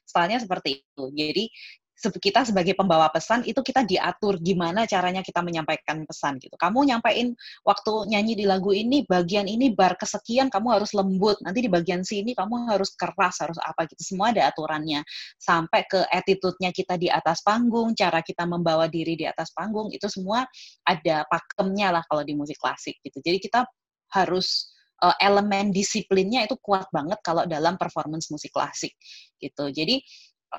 stylenya 0.09 0.41
seperti 0.41 0.81
itu. 0.81 1.03
Jadi 1.13 1.43
kita 2.11 2.43
sebagai 2.43 2.75
pembawa 2.75 3.07
pesan 3.07 3.45
itu 3.47 3.61
kita 3.61 3.87
diatur 3.87 4.41
gimana 4.41 4.83
caranya 4.83 5.23
kita 5.23 5.39
menyampaikan 5.39 6.03
pesan 6.03 6.41
gitu. 6.41 6.57
Kamu 6.59 6.83
nyampein 6.83 7.37
waktu 7.63 7.93
nyanyi 8.09 8.33
di 8.39 8.45
lagu 8.49 8.75
ini 8.75 9.07
bagian 9.07 9.47
ini 9.47 9.71
bar 9.71 9.95
kesekian 9.95 10.51
kamu 10.51 10.81
harus 10.81 10.91
lembut. 10.97 11.39
Nanti 11.45 11.63
di 11.63 11.69
bagian 11.71 12.01
sini 12.01 12.33
kamu 12.35 12.67
harus 12.73 12.97
keras, 12.97 13.39
harus 13.39 13.59
apa 13.61 13.87
gitu. 13.87 14.01
Semua 14.15 14.33
ada 14.35 14.49
aturannya. 14.49 15.05
Sampai 15.39 15.85
ke 15.87 16.03
attitude-nya 16.09 16.73
kita 16.75 16.99
di 16.99 17.07
atas 17.07 17.45
panggung, 17.45 17.93
cara 17.93 18.19
kita 18.19 18.43
membawa 18.43 18.89
diri 18.89 19.15
di 19.15 19.23
atas 19.29 19.53
panggung 19.53 19.93
itu 19.93 20.09
semua 20.09 20.43
ada 20.83 21.23
pakemnya 21.29 21.93
lah 21.93 22.03
kalau 22.09 22.25
di 22.25 22.33
musik 22.33 22.57
klasik 22.57 22.99
gitu. 23.05 23.21
Jadi 23.21 23.37
kita 23.39 23.63
harus 24.13 24.73
uh, 25.03 25.15
elemen 25.19 25.75
disiplinnya 25.75 26.47
itu 26.47 26.55
kuat 26.63 26.87
banget 26.93 27.19
kalau 27.19 27.43
dalam 27.43 27.75
performance 27.75 28.31
musik 28.31 28.55
klasik 28.55 28.95
gitu. 29.41 29.67
Jadi 29.69 29.99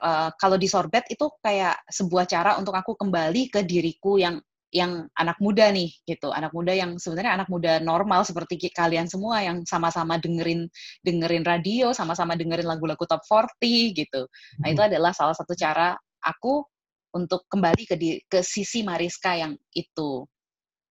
uh, 0.01 0.31
kalau 0.39 0.57
di 0.59 0.67
sorbet 0.67 1.07
itu 1.11 1.31
kayak 1.43 1.79
sebuah 1.91 2.25
cara 2.27 2.57
untuk 2.59 2.75
aku 2.75 2.99
kembali 2.99 3.53
ke 3.53 3.63
diriku 3.63 4.19
yang 4.19 4.39
yang 4.75 5.07
anak 5.15 5.39
muda 5.39 5.71
nih 5.71 5.87
gitu. 6.03 6.35
Anak 6.35 6.51
muda 6.51 6.75
yang 6.75 6.99
sebenarnya 6.99 7.39
anak 7.39 7.49
muda 7.49 7.79
normal 7.79 8.27
seperti 8.27 8.59
kalian 8.75 9.07
semua 9.07 9.39
yang 9.39 9.63
sama-sama 9.63 10.19
dengerin 10.19 10.67
dengerin 11.07 11.47
radio 11.47 11.95
sama-sama 11.95 12.35
dengerin 12.35 12.67
lagu-lagu 12.67 13.07
top 13.07 13.23
40 13.23 13.95
gitu. 13.95 14.27
Nah 14.59 14.69
itu 14.75 14.83
hmm. 14.83 14.91
adalah 14.91 15.15
salah 15.15 15.39
satu 15.39 15.55
cara 15.55 15.95
aku 16.27 16.67
untuk 17.15 17.47
kembali 17.47 17.83
ke 17.87 17.95
di, 17.95 18.19
ke 18.27 18.43
sisi 18.43 18.83
Mariska 18.83 19.39
yang 19.39 19.55
itu 19.71 20.27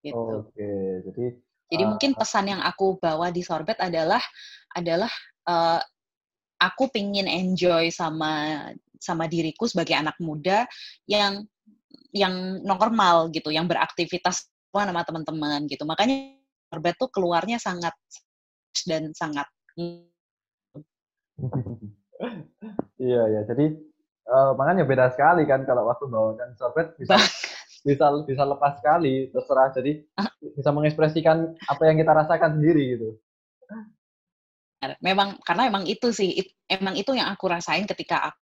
gitu. 0.00 0.48
Oke 0.48 0.68
jadi 1.12 1.24
jadi 1.68 1.84
uh, 1.84 1.88
mungkin 1.92 2.16
pesan 2.16 2.56
yang 2.56 2.64
aku 2.64 2.96
bawa 2.96 3.28
di 3.28 3.44
sorbet 3.44 3.76
adalah 3.84 4.20
adalah 4.72 5.12
uh, 5.44 5.80
aku 6.64 6.88
pingin 6.88 7.28
enjoy 7.28 7.92
sama 7.92 8.64
sama 8.96 9.28
diriku 9.28 9.68
sebagai 9.68 9.92
anak 9.92 10.16
muda 10.16 10.64
yang 11.04 11.44
yang 12.14 12.62
normal 12.64 13.28
gitu, 13.34 13.50
yang 13.52 13.68
beraktivitas 13.68 14.48
sama 14.72 15.04
teman-teman 15.04 15.68
gitu. 15.68 15.84
Makanya 15.84 16.40
Norbert 16.72 16.96
tuh 16.98 17.10
keluarnya 17.12 17.60
sangat 17.60 17.94
dan 18.88 19.14
sangat 19.14 19.46
iya 22.98 23.22
ya 23.30 23.40
jadi 23.46 23.74
uh, 24.26 24.54
makanya 24.58 24.82
beda 24.86 25.10
sekali 25.14 25.46
kan 25.46 25.62
kalau 25.62 25.86
waktu 25.86 26.06
bawakan 26.10 26.54
sorbet 26.58 26.94
bisa 26.98 27.14
bisa 27.84 28.06
bisa 28.24 28.42
lepas 28.48 28.80
sekali 28.80 29.28
terserah. 29.28 29.68
Jadi 29.76 30.02
ah. 30.16 30.26
bisa 30.56 30.70
mengekspresikan 30.72 31.52
apa 31.68 31.82
yang 31.84 32.00
kita 32.00 32.12
rasakan 32.16 32.58
sendiri 32.58 32.96
gitu 32.96 33.20
memang 35.00 35.38
karena 35.42 35.70
emang 35.70 35.84
itu 35.88 36.10
sih 36.10 36.30
it, 36.44 36.48
emang 36.68 36.94
itu 36.98 37.12
yang 37.14 37.30
aku 37.32 37.48
rasain 37.50 37.84
ketika 37.84 38.32
aku 38.32 38.40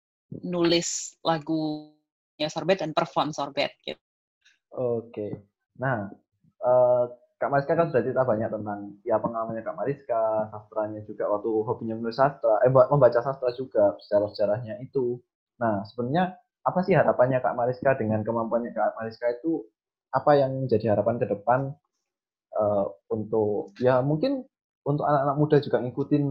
nulis 0.48 1.16
lagunya 1.20 2.48
Sorbet 2.48 2.80
dan 2.80 2.96
perform 2.96 3.30
Sorbet 3.30 3.72
gitu. 3.84 4.00
Oke. 4.72 5.44
Nah, 5.76 6.08
uh, 6.64 7.04
Kak 7.36 7.50
Mariska 7.50 7.74
kan 7.74 7.90
sudah 7.90 8.06
cerita 8.06 8.22
banyak 8.22 8.48
tentang 8.54 8.96
ya 9.02 9.18
pengalamannya 9.18 9.66
Kak 9.66 9.76
Mariska, 9.76 10.48
sastranya 10.54 11.02
juga 11.04 11.26
waktu 11.26 11.50
hobinya 11.66 11.98
menulis 11.98 12.16
sastra, 12.16 12.62
eh 12.62 12.70
membaca 12.70 13.18
sastra 13.18 13.50
juga 13.58 13.98
sejarah-sejarahnya 14.06 14.78
itu. 14.78 15.18
Nah, 15.58 15.82
sebenarnya 15.90 16.38
apa 16.62 16.80
sih 16.86 16.94
harapannya 16.94 17.42
Kak 17.42 17.58
Mariska 17.58 17.98
dengan 17.98 18.22
kemampuannya 18.22 18.70
Kak 18.70 18.94
Mariska 18.94 19.26
itu 19.42 19.66
apa 20.14 20.38
yang 20.38 20.64
menjadi 20.64 20.94
harapan 20.94 21.18
ke 21.18 21.26
depan 21.26 21.60
uh, 22.54 22.86
untuk 23.10 23.74
ya 23.82 23.98
mungkin 24.04 24.46
untuk 24.82 25.04
anak-anak 25.06 25.36
muda 25.38 25.56
juga 25.62 25.78
ngikutin 25.82 26.24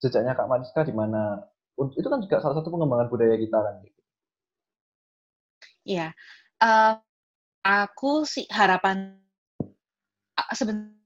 jejaknya 0.00 0.32
Kak 0.38 0.48
Mariska 0.48 0.86
di 0.86 0.94
mana 0.94 1.42
itu 1.96 2.08
kan 2.08 2.20
juga 2.20 2.44
salah 2.44 2.60
satu 2.60 2.68
pengembangan 2.68 3.08
budaya 3.08 3.36
kita 3.40 3.56
kan 3.56 3.74
gitu. 3.84 4.00
Iya, 5.80 6.12
uh, 6.60 7.00
aku 7.64 8.28
sih 8.28 8.44
harapan 8.52 9.16
sebenarnya 10.52 11.00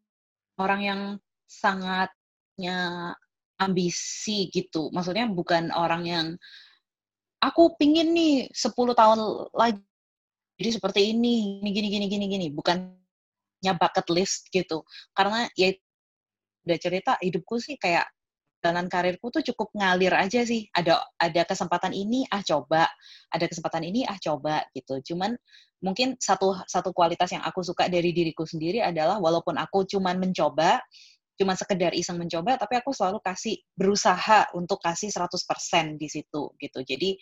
orang 0.59 0.81
yang 0.83 1.01
sangatnya 1.47 3.15
ambisi 3.63 4.51
gitu. 4.51 4.91
Maksudnya 4.91 5.31
bukan 5.31 5.71
orang 5.71 6.03
yang 6.05 6.27
aku 7.39 7.79
pingin 7.79 8.11
nih 8.11 8.51
10 8.51 8.99
tahun 8.99 9.19
lagi 9.55 9.79
jadi 10.55 10.71
seperti 10.71 11.11
ini, 11.11 11.59
gini 11.67 11.71
gini 11.75 11.89
gini 11.91 12.07
gini 12.07 12.27
gini, 12.31 12.47
bukannya 12.55 13.73
bucket 13.75 14.07
list 14.15 14.47
gitu. 14.55 14.87
Karena 15.11 15.51
ya 15.59 15.75
udah 16.65 16.79
cerita 16.81 17.13
hidupku 17.21 17.61
sih 17.61 17.77
kayak 17.77 18.09
perjalanan 18.65 18.89
karirku 18.89 19.29
tuh 19.29 19.45
cukup 19.45 19.77
ngalir 19.77 20.17
aja 20.17 20.41
sih. 20.41 20.65
Ada 20.73 20.97
ada 21.21 21.43
kesempatan 21.45 21.93
ini 21.93 22.25
ah 22.33 22.41
coba, 22.41 22.89
ada 23.29 23.45
kesempatan 23.45 23.85
ini 23.85 24.09
ah 24.09 24.17
coba 24.17 24.65
gitu. 24.73 25.13
Cuman 25.13 25.37
mungkin 25.85 26.17
satu 26.17 26.57
satu 26.65 26.97
kualitas 26.97 27.29
yang 27.37 27.45
aku 27.45 27.61
suka 27.61 27.93
dari 27.93 28.17
diriku 28.17 28.49
sendiri 28.49 28.81
adalah 28.81 29.21
walaupun 29.21 29.61
aku 29.61 29.85
cuman 29.85 30.17
mencoba, 30.17 30.81
cuman 31.37 31.61
sekedar 31.61 31.93
iseng 31.93 32.17
mencoba, 32.17 32.57
tapi 32.57 32.81
aku 32.81 32.97
selalu 32.97 33.21
kasih 33.21 33.61
berusaha 33.77 34.49
untuk 34.57 34.81
kasih 34.81 35.13
100% 35.13 36.01
di 36.01 36.09
situ 36.09 36.57
gitu. 36.57 36.81
Jadi 36.81 37.21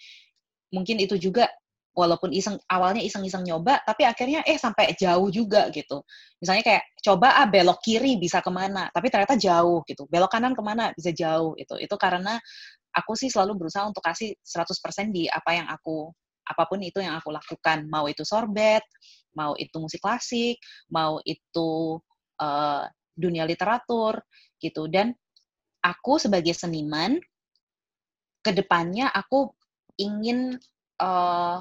mungkin 0.71 1.03
itu 1.03 1.19
juga 1.19 1.51
walaupun 1.93 2.33
iseng 2.33 2.57
awalnya 2.73 3.05
iseng-iseng 3.05 3.45
nyoba 3.45 3.85
tapi 3.85 4.09
akhirnya 4.09 4.41
eh 4.49 4.57
sampai 4.57 4.97
jauh 4.97 5.29
juga 5.29 5.69
gitu. 5.69 6.01
Misalnya 6.41 6.65
kayak 6.65 6.85
coba 7.05 7.37
ah 7.37 7.47
belok 7.49 7.85
kiri 7.85 8.17
bisa 8.17 8.41
ke 8.41 8.49
mana 8.49 8.89
tapi 8.91 9.13
ternyata 9.13 9.37
jauh 9.37 9.85
gitu. 9.85 10.09
Belok 10.09 10.33
kanan 10.33 10.57
ke 10.57 10.63
mana 10.65 10.91
bisa 10.97 11.13
jauh 11.13 11.53
itu 11.61 11.77
itu 11.77 11.95
karena 12.01 12.41
aku 12.97 13.13
sih 13.17 13.29
selalu 13.29 13.67
berusaha 13.67 13.85
untuk 13.85 14.05
kasih 14.05 14.33
100% 14.41 15.13
di 15.13 15.29
apa 15.29 15.51
yang 15.57 15.69
aku 15.69 16.09
apa 16.49 16.63
pun 16.67 16.81
itu 16.81 16.99
yang 17.05 17.17
aku 17.21 17.29
lakukan. 17.29 17.85
Mau 17.89 18.09
itu 18.09 18.25
sorbet 18.25 18.83
mau 19.33 19.57
itu 19.57 19.77
musik 19.81 20.01
klasik 20.05 20.61
mau 20.93 21.17
itu 21.25 22.01
uh, 22.41 22.85
dunia 23.13 23.45
literatur 23.45 24.17
gitu. 24.57 24.89
Dan 24.89 25.13
aku 25.85 26.17
sebagai 26.17 26.57
seniman 26.57 27.21
ke 28.43 28.51
depannya 28.51 29.13
aku 29.13 29.53
ingin 30.01 30.57
uh, 30.99 31.59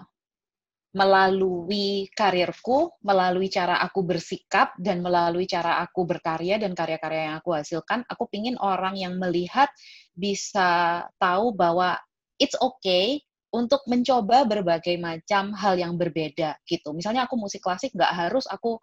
melalui 0.91 2.11
karirku, 2.11 2.91
melalui 2.99 3.47
cara 3.47 3.79
aku 3.79 4.03
bersikap, 4.03 4.75
dan 4.75 4.99
melalui 4.99 5.47
cara 5.47 5.79
aku 5.79 6.03
berkarya 6.03 6.59
dan 6.59 6.75
karya-karya 6.75 7.31
yang 7.31 7.35
aku 7.39 7.55
hasilkan, 7.55 8.03
aku 8.11 8.27
pingin 8.27 8.59
orang 8.59 8.99
yang 8.99 9.15
melihat 9.15 9.71
bisa 10.11 11.03
tahu 11.15 11.55
bahwa 11.55 11.95
it's 12.35 12.59
okay 12.59 13.23
untuk 13.51 13.83
mencoba 13.87 14.47
berbagai 14.47 14.95
macam 14.99 15.51
hal 15.55 15.79
yang 15.79 15.95
berbeda 15.95 16.59
gitu. 16.67 16.95
Misalnya 16.95 17.27
aku 17.27 17.35
musik 17.39 17.63
klasik 17.63 17.91
nggak 17.95 18.11
harus 18.11 18.47
aku 18.47 18.79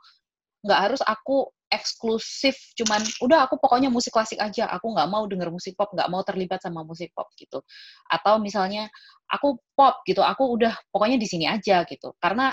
nggak 0.64 0.80
harus 0.90 1.00
aku 1.04 1.48
eksklusif 1.68 2.56
cuman 2.76 3.00
udah 3.20 3.44
aku 3.44 3.60
pokoknya 3.60 3.92
musik 3.92 4.12
klasik 4.12 4.40
aja. 4.40 4.68
Aku 4.72 4.92
nggak 4.92 5.08
mau 5.08 5.24
denger 5.28 5.52
musik 5.52 5.76
pop 5.76 5.92
nggak 5.92 6.08
mau 6.08 6.24
terlibat 6.24 6.64
sama 6.64 6.82
musik 6.84 7.12
pop 7.12 7.28
gitu. 7.36 7.60
Atau 8.08 8.40
misalnya 8.40 8.88
aku 9.28 9.60
pop 9.76 10.00
gitu 10.08 10.24
aku 10.24 10.56
udah 10.56 10.72
pokoknya 10.92 11.20
di 11.20 11.28
sini 11.28 11.44
aja 11.44 11.84
gitu. 11.84 12.16
Karena 12.18 12.52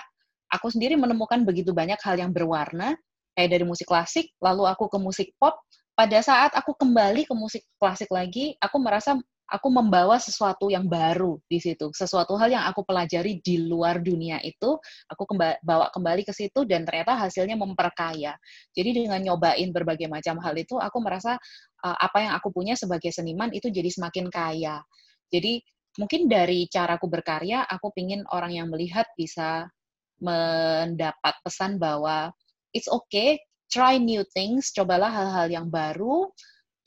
aku 0.51 0.67
sendiri 0.71 0.99
menemukan 0.99 1.43
begitu 1.47 1.71
banyak 1.71 1.97
hal 2.03 2.19
yang 2.19 2.31
berwarna 2.35 2.95
kayak 3.35 3.49
dari 3.51 3.65
musik 3.67 3.87
klasik 3.87 4.31
lalu 4.43 4.67
aku 4.67 4.91
ke 4.91 4.97
musik 4.99 5.27
pop. 5.39 5.55
Pada 5.95 6.19
saat 6.19 6.51
aku 6.51 6.75
kembali 6.75 7.23
ke 7.23 7.31
musik 7.31 7.63
klasik 7.79 8.11
lagi 8.11 8.59
aku 8.59 8.83
merasa 8.83 9.15
aku 9.45 9.67
membawa 9.69 10.17
sesuatu 10.17 10.73
yang 10.73 10.89
baru 10.89 11.37
di 11.45 11.61
situ, 11.61 11.93
sesuatu 11.93 12.33
hal 12.37 12.49
yang 12.49 12.65
aku 12.65 12.81
pelajari 12.81 13.37
di 13.45 13.61
luar 13.61 14.01
dunia 14.01 14.41
itu, 14.41 14.77
aku 15.05 15.23
kemba 15.29 15.61
bawa 15.61 15.93
kembali 15.93 16.25
ke 16.25 16.33
situ 16.33 16.65
dan 16.65 16.81
ternyata 16.81 17.13
hasilnya 17.13 17.53
memperkaya. 17.53 18.33
Jadi 18.73 19.05
dengan 19.05 19.21
nyobain 19.21 19.69
berbagai 19.69 20.09
macam 20.09 20.41
hal 20.41 20.57
itu, 20.57 20.81
aku 20.81 20.97
merasa 20.97 21.37
uh, 21.85 21.97
apa 22.01 22.25
yang 22.25 22.33
aku 22.33 22.49
punya 22.49 22.73
sebagai 22.73 23.13
seniman 23.13 23.53
itu 23.53 23.69
jadi 23.69 23.89
semakin 23.93 24.33
kaya. 24.33 24.81
Jadi 25.29 25.61
mungkin 26.01 26.25
dari 26.25 26.65
caraku 26.65 27.05
berkarya, 27.05 27.69
aku 27.69 27.93
pingin 27.93 28.25
orang 28.33 28.51
yang 28.57 28.67
melihat 28.73 29.05
bisa 29.13 29.69
mendapat 30.17 31.35
pesan 31.45 31.77
bahwa 31.77 32.33
it's 32.73 32.89
okay, 32.89 33.37
try 33.69 34.01
new 34.01 34.25
things, 34.33 34.73
cobalah 34.73 35.11
hal-hal 35.11 35.47
yang 35.53 35.67
baru 35.69 36.33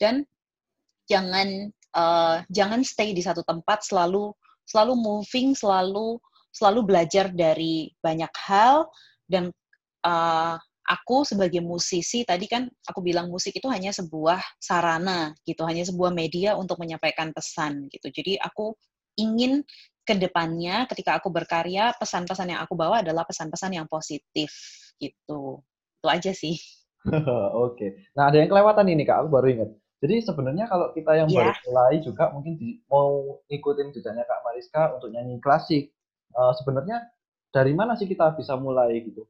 dan 0.01 0.27
jangan 1.09 1.73
uh, 1.99 2.39
jangan 2.47 2.79
stay 2.87 3.11
di 3.11 3.19
satu 3.19 3.43
tempat 3.43 3.83
selalu 3.83 4.31
selalu 4.63 4.93
moving 4.95 5.51
selalu 5.51 6.15
selalu 6.55 6.79
belajar 6.87 7.29
dari 7.29 7.91
banyak 7.99 8.31
hal 8.47 8.87
dan 9.27 9.51
uh, 10.07 10.55
aku 10.89 11.27
sebagai 11.27 11.61
musisi 11.61 12.25
tadi 12.25 12.49
kan 12.49 12.65
aku 12.87 13.03
bilang 13.03 13.29
musik 13.29 13.53
itu 13.53 13.67
hanya 13.69 13.93
sebuah 13.93 14.41
sarana 14.57 15.35
gitu 15.45 15.61
hanya 15.67 15.85
sebuah 15.85 16.09
media 16.15 16.57
untuk 16.57 16.81
menyampaikan 16.81 17.29
pesan 17.35 17.91
gitu 17.93 18.09
jadi 18.09 18.41
aku 18.41 18.73
ingin 19.19 19.61
ke 20.07 20.17
depannya 20.17 20.89
ketika 20.89 21.21
aku 21.21 21.29
berkarya 21.29 21.93
pesan-pesan 22.01 22.57
yang 22.57 22.61
aku 22.65 22.73
bawa 22.73 23.05
adalah 23.05 23.21
pesan-pesan 23.29 23.77
yang 23.77 23.85
positif 23.85 24.49
gitu 24.97 25.61
itu 25.99 26.07
aja 26.07 26.31
sih 26.33 26.57
Oke. 27.63 28.11
Nah, 28.15 28.27
ada 28.27 28.43
yang 28.43 28.49
kelewatan 28.51 28.87
ini, 28.91 29.07
Kak. 29.07 29.23
Aku 29.25 29.29
baru 29.31 29.47
ingat. 29.47 29.69
Jadi 29.99 30.23
sebenarnya 30.23 30.71
kalau 30.71 30.95
kita 30.95 31.11
yang 31.11 31.27
yeah. 31.27 31.51
baru 31.51 31.59
mulai 31.67 31.93
juga 31.99 32.31
mungkin 32.31 32.55
di, 32.55 32.79
mau 32.87 33.43
ikutin 33.51 33.91
jejaknya 33.91 34.23
Kak 34.23 34.47
Mariska 34.47 34.95
untuk 34.95 35.11
nyanyi 35.11 35.43
klasik, 35.43 35.91
uh, 36.39 36.55
sebenarnya 36.55 37.03
dari 37.51 37.75
mana 37.75 37.99
sih 37.99 38.07
kita 38.07 38.31
bisa 38.39 38.55
mulai 38.55 39.03
gitu? 39.03 39.27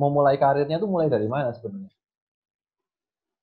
Mau 0.00 0.08
mulai 0.08 0.40
karirnya 0.40 0.80
tuh 0.80 0.88
mulai 0.88 1.12
dari 1.12 1.28
mana 1.28 1.52
sebenarnya? 1.52 1.92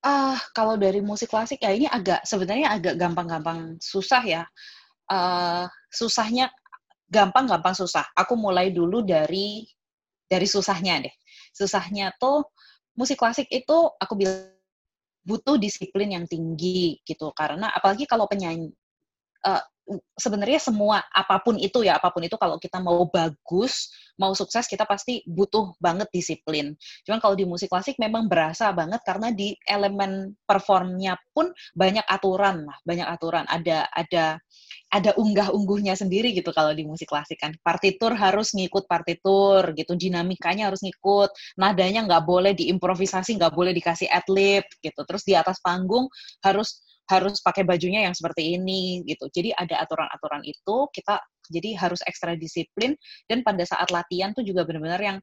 Ah, 0.01 0.33
uh, 0.33 0.39
kalau 0.57 0.77
dari 0.81 0.97
musik 1.01 1.29
klasik 1.29 1.61
ya 1.61 1.73
ini 1.73 1.85
agak 1.85 2.25
sebenarnya 2.25 2.73
agak 2.73 2.95
gampang-gampang 2.97 3.77
susah 3.77 4.23
ya. 4.25 4.43
Uh, 5.07 5.69
susahnya 5.93 6.49
gampang-gampang 7.05 7.77
susah. 7.77 8.05
Aku 8.17 8.33
mulai 8.33 8.73
dulu 8.73 9.05
dari 9.05 9.61
dari 10.25 10.47
susahnya 10.49 11.05
deh. 11.05 11.15
Susahnya 11.53 12.17
tuh 12.17 12.49
musik 12.97 13.21
klasik 13.21 13.45
itu 13.53 13.77
aku 14.01 14.13
bilang 14.17 14.56
butuh 15.27 15.59
disiplin 15.59 16.15
yang 16.15 16.25
tinggi 16.25 17.03
gitu. 17.03 17.35
Karena 17.35 17.75
apalagi 17.75 18.07
kalau 18.07 18.31
penyanyi 18.31 18.71
uh, 19.43 19.63
sebenarnya 20.19 20.59
semua 20.59 20.99
apa 21.09 21.39
pun 21.39 21.55
itu 21.55 21.81
ya 21.83 21.95
apa 21.95 22.11
pun 22.11 22.23
itu 22.25 22.35
kalau 22.35 22.59
kita 22.59 22.83
mau 22.83 23.07
bagus 23.07 23.87
mau 24.19 24.35
sukses 24.35 24.67
kita 24.67 24.83
pasti 24.83 25.23
butuh 25.23 25.75
banget 25.79 26.11
disiplin 26.11 26.75
cuman 27.07 27.19
kalau 27.23 27.35
di 27.39 27.47
musik 27.47 27.71
klasik 27.71 27.95
memang 27.95 28.27
berasa 28.27 28.75
banget 28.75 28.99
karena 29.07 29.31
di 29.31 29.55
elemen 29.63 30.35
performnya 30.43 31.15
pun 31.31 31.49
banyak 31.71 32.03
aturan 32.03 32.67
lah 32.67 32.77
banyak 32.83 33.07
aturan 33.07 33.47
ada 33.47 33.87
ada 33.95 34.41
ada 34.87 35.11
unggah-ungguhnya 35.19 35.99
sendiri 35.99 36.31
gitu 36.31 36.55
kalau 36.55 36.71
di 36.71 36.87
musik 36.87 37.11
klasik 37.11 37.43
kan. 37.43 37.51
Partitur 37.59 38.15
harus 38.15 38.55
ngikut 38.55 38.87
partitur 38.87 39.75
gitu, 39.75 39.93
dinamikanya 39.99 40.71
harus 40.71 40.79
ngikut, 40.79 41.31
nadanya 41.59 42.07
nggak 42.07 42.23
boleh 42.23 42.55
diimprovisasi, 42.55 43.35
nggak 43.35 43.51
boleh 43.51 43.75
dikasih 43.75 44.07
adlib 44.07 44.63
gitu. 44.79 45.01
Terus 45.03 45.23
di 45.27 45.35
atas 45.35 45.59
panggung 45.59 46.07
harus 46.39 46.79
harus 47.07 47.39
pakai 47.39 47.63
bajunya 47.63 48.03
yang 48.07 48.15
seperti 48.15 48.59
ini 48.59 49.03
gitu. 49.07 49.31
Jadi 49.31 49.55
ada 49.55 49.83
aturan-aturan 49.83 50.43
itu 50.43 50.75
kita 50.91 51.19
jadi 51.47 51.79
harus 51.79 52.03
ekstra 52.03 52.35
disiplin 52.35 52.93
dan 53.31 53.41
pada 53.41 53.63
saat 53.63 53.87
latihan 53.89 54.35
tuh 54.35 54.43
juga 54.43 54.67
benar-benar 54.67 54.99
yang 54.99 55.17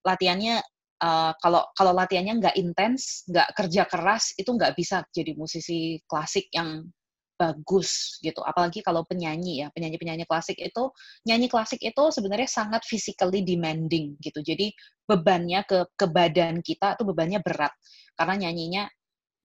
latihannya 0.00 0.64
uh, 1.04 1.32
kalau 1.36 1.62
kalau 1.76 1.92
latihannya 1.92 2.40
nggak 2.40 2.56
intens, 2.56 3.28
nggak 3.28 3.52
kerja 3.52 3.82
keras 3.84 4.32
itu 4.40 4.48
nggak 4.48 4.72
bisa 4.78 5.04
jadi 5.12 5.36
musisi 5.36 6.00
klasik 6.08 6.48
yang 6.52 6.88
bagus 7.36 8.16
gitu. 8.24 8.40
Apalagi 8.40 8.80
kalau 8.80 9.04
penyanyi 9.04 9.60
ya, 9.64 9.68
penyanyi-penyanyi 9.76 10.24
klasik 10.24 10.56
itu 10.56 10.88
nyanyi 11.28 11.52
klasik 11.52 11.84
itu 11.84 12.02
sebenarnya 12.08 12.48
sangat 12.48 12.82
physically 12.88 13.44
demanding 13.44 14.16
gitu. 14.24 14.40
Jadi 14.40 14.72
bebannya 15.04 15.62
ke 15.68 15.84
ke 15.94 16.06
badan 16.08 16.64
kita 16.64 16.96
tuh 16.96 17.12
bebannya 17.12 17.44
berat 17.44 17.76
karena 18.16 18.48
nyanyinya 18.48 18.82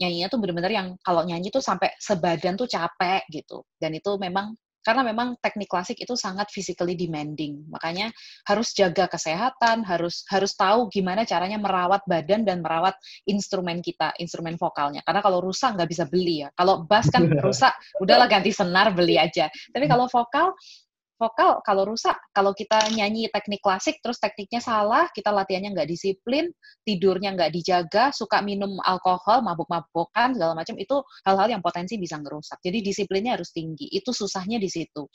nyanyinya 0.01 0.27
tuh 0.33 0.39
benar-benar 0.41 0.73
yang 0.73 0.87
kalau 1.05 1.21
nyanyi 1.21 1.53
tuh 1.53 1.61
sampai 1.61 1.93
sebadan 2.01 2.57
tuh 2.57 2.65
capek 2.65 3.21
gitu. 3.29 3.61
Dan 3.77 3.93
itu 3.93 4.17
memang 4.17 4.57
karena 4.81 5.05
memang 5.05 5.37
teknik 5.37 5.69
klasik 5.69 6.01
itu 6.01 6.17
sangat 6.17 6.49
physically 6.49 6.97
demanding. 6.97 7.61
Makanya 7.69 8.09
harus 8.49 8.73
jaga 8.73 9.05
kesehatan, 9.05 9.85
harus 9.85 10.25
harus 10.33 10.57
tahu 10.57 10.89
gimana 10.89 11.21
caranya 11.21 11.61
merawat 11.61 12.01
badan 12.09 12.41
dan 12.41 12.65
merawat 12.65 12.97
instrumen 13.29 13.85
kita, 13.85 14.09
instrumen 14.17 14.57
vokalnya. 14.57 15.05
Karena 15.05 15.21
kalau 15.21 15.39
rusak 15.39 15.77
nggak 15.77 15.89
bisa 15.89 16.09
beli 16.09 16.41
ya. 16.45 16.49
Kalau 16.57 16.83
bass 16.89 17.13
kan 17.13 17.29
rusak, 17.45 17.73
udahlah 18.01 18.25
ganti 18.25 18.49
senar 18.49 18.89
beli 18.97 19.21
aja. 19.21 19.47
Tapi 19.69 19.85
kalau 19.85 20.09
vokal 20.09 20.49
vokal 21.21 21.61
kalau 21.61 21.85
rusak, 21.85 22.17
kalau 22.33 22.57
kita 22.57 22.81
nyanyi 22.97 23.29
teknik 23.29 23.61
klasik 23.61 24.01
terus 24.01 24.17
tekniknya 24.17 24.57
salah, 24.57 25.05
kita 25.13 25.29
latihannya 25.29 25.77
nggak 25.77 25.85
disiplin, 25.85 26.49
tidurnya 26.81 27.37
nggak 27.37 27.53
dijaga, 27.53 28.09
suka 28.09 28.41
minum 28.41 28.81
alkohol, 28.81 29.45
mabuk-mabukan 29.45 30.33
segala 30.33 30.57
macam 30.57 30.73
itu 30.81 30.97
hal-hal 31.29 31.53
yang 31.53 31.61
potensi 31.61 32.01
bisa 32.01 32.17
ngerusak. 32.17 32.57
Jadi 32.65 32.81
disiplinnya 32.81 33.37
harus 33.37 33.53
tinggi. 33.53 33.85
Itu 33.93 34.09
susahnya 34.09 34.57
di 34.57 34.65
situ. 34.65 35.05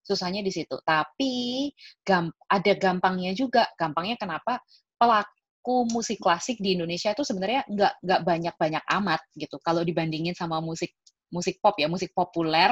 Susahnya 0.00 0.40
di 0.40 0.48
situ. 0.48 0.80
Tapi 0.80 1.68
gam 2.00 2.32
ada 2.48 2.72
gampangnya 2.80 3.36
juga. 3.36 3.68
Gampangnya 3.76 4.16
kenapa? 4.16 4.64
Pelaku 4.96 5.84
musik 5.92 6.16
klasik 6.24 6.56
di 6.64 6.72
Indonesia 6.76 7.12
itu 7.12 7.20
sebenarnya 7.20 7.68
nggak 7.68 7.92
nggak 8.00 8.20
banyak-banyak 8.24 8.84
amat 9.02 9.20
gitu. 9.36 9.60
Kalau 9.60 9.84
dibandingin 9.84 10.32
sama 10.32 10.64
musik 10.64 10.96
musik 11.28 11.58
pop 11.58 11.74
ya, 11.76 11.90
musik 11.90 12.14
populer 12.14 12.70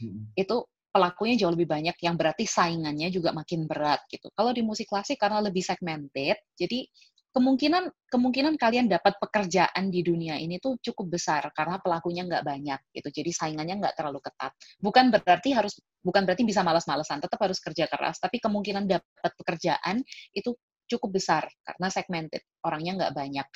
hmm. 0.00 0.32
itu 0.32 0.64
pelakunya 0.88 1.34
jauh 1.44 1.52
lebih 1.52 1.68
banyak 1.68 1.96
yang 2.00 2.16
berarti 2.16 2.48
saingannya 2.48 3.12
juga 3.12 3.30
makin 3.36 3.68
berat 3.68 4.02
gitu. 4.08 4.32
Kalau 4.32 4.50
di 4.50 4.64
musik 4.64 4.88
klasik 4.88 5.20
karena 5.20 5.44
lebih 5.44 5.60
segmented, 5.60 6.36
jadi 6.56 6.88
kemungkinan 7.28 7.92
kemungkinan 8.08 8.56
kalian 8.56 8.88
dapat 8.88 9.20
pekerjaan 9.20 9.92
di 9.92 10.00
dunia 10.00 10.40
ini 10.40 10.56
tuh 10.58 10.80
cukup 10.80 11.20
besar 11.20 11.44
karena 11.52 11.76
pelakunya 11.78 12.24
nggak 12.24 12.42
banyak 12.42 12.80
gitu. 12.96 13.08
Jadi 13.20 13.30
saingannya 13.30 13.78
nggak 13.84 13.94
terlalu 14.00 14.18
ketat. 14.24 14.56
Bukan 14.80 15.12
berarti 15.12 15.52
harus 15.52 15.76
bukan 16.00 16.24
berarti 16.24 16.42
bisa 16.42 16.64
malas-malesan, 16.64 17.20
tetap 17.20 17.38
harus 17.38 17.60
kerja 17.60 17.84
keras. 17.86 18.16
Tapi 18.18 18.40
kemungkinan 18.40 18.88
dapat 18.88 19.32
pekerjaan 19.38 20.00
itu 20.32 20.56
cukup 20.88 21.20
besar 21.20 21.44
karena 21.62 21.92
segmented, 21.92 22.42
orangnya 22.64 23.06
nggak 23.06 23.14
banyak 23.14 23.46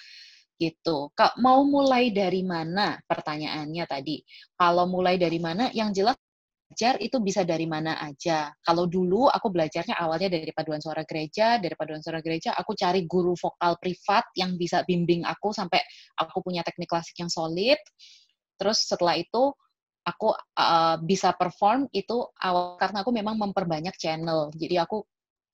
gitu. 0.60 1.10
Mau 1.40 1.64
mulai 1.66 2.12
dari 2.12 2.44
mana 2.44 3.00
pertanyaannya 3.02 3.84
tadi? 3.88 4.20
Kalau 4.54 4.86
mulai 4.86 5.16
dari 5.18 5.40
mana, 5.42 5.72
yang 5.74 5.90
jelas 5.90 6.14
belajar 6.72 6.96
itu 7.04 7.20
bisa 7.20 7.44
dari 7.44 7.68
mana 7.68 8.00
aja. 8.00 8.48
Kalau 8.64 8.88
dulu 8.88 9.28
aku 9.28 9.52
belajarnya 9.52 9.92
awalnya 9.92 10.32
dari 10.32 10.48
paduan 10.56 10.80
suara 10.80 11.04
gereja, 11.04 11.60
dari 11.60 11.76
paduan 11.76 12.00
suara 12.00 12.24
gereja 12.24 12.56
aku 12.56 12.72
cari 12.72 13.04
guru 13.04 13.36
vokal 13.36 13.76
privat 13.76 14.24
yang 14.40 14.56
bisa 14.56 14.80
bimbing 14.88 15.20
aku 15.20 15.52
sampai 15.52 15.84
aku 16.16 16.40
punya 16.40 16.64
teknik 16.64 16.88
klasik 16.88 17.12
yang 17.20 17.28
solid. 17.28 17.76
Terus 18.56 18.88
setelah 18.88 19.20
itu 19.20 19.52
aku 20.08 20.32
uh, 20.56 20.96
bisa 21.04 21.36
perform 21.36 21.92
itu 21.92 22.24
awal 22.40 22.80
karena 22.80 23.04
aku 23.04 23.12
memang 23.12 23.36
memperbanyak 23.36 23.92
channel. 24.00 24.48
Jadi 24.56 24.80
aku 24.80 25.04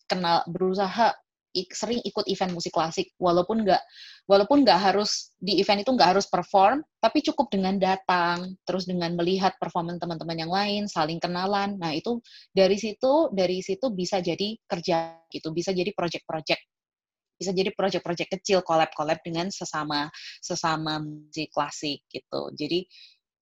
kenal 0.06 0.46
berusaha 0.46 1.18
sering 1.52 2.00
ikut 2.04 2.28
event 2.28 2.52
musik 2.52 2.70
klasik 2.76 3.12
walaupun 3.16 3.64
nggak 3.64 3.82
walaupun 4.28 4.62
nggak 4.62 4.78
harus 4.78 5.32
di 5.40 5.58
event 5.58 5.80
itu 5.82 5.90
nggak 5.90 6.16
harus 6.16 6.28
perform 6.28 6.84
tapi 7.00 7.24
cukup 7.24 7.48
dengan 7.48 7.80
datang 7.80 8.54
terus 8.68 8.84
dengan 8.84 9.16
melihat 9.16 9.56
performan 9.56 9.96
teman-teman 9.96 10.36
yang 10.36 10.52
lain 10.52 10.84
saling 10.86 11.16
kenalan. 11.16 11.80
Nah 11.80 11.96
itu 11.96 12.20
dari 12.52 12.76
situ 12.76 13.32
dari 13.32 13.64
situ 13.64 13.88
bisa 13.90 14.20
jadi 14.20 14.54
kerja 14.68 15.24
gitu 15.32 15.50
bisa 15.56 15.72
jadi 15.72 15.90
project-project. 15.96 16.62
Bisa 17.38 17.54
jadi 17.54 17.70
project-project 17.70 18.30
kecil 18.34 18.66
collab-collab 18.66 19.22
dengan 19.22 19.46
sesama 19.48 20.10
sesama 20.42 20.98
musik 20.98 21.54
klasik 21.54 22.02
gitu. 22.10 22.50
Jadi 22.58 22.82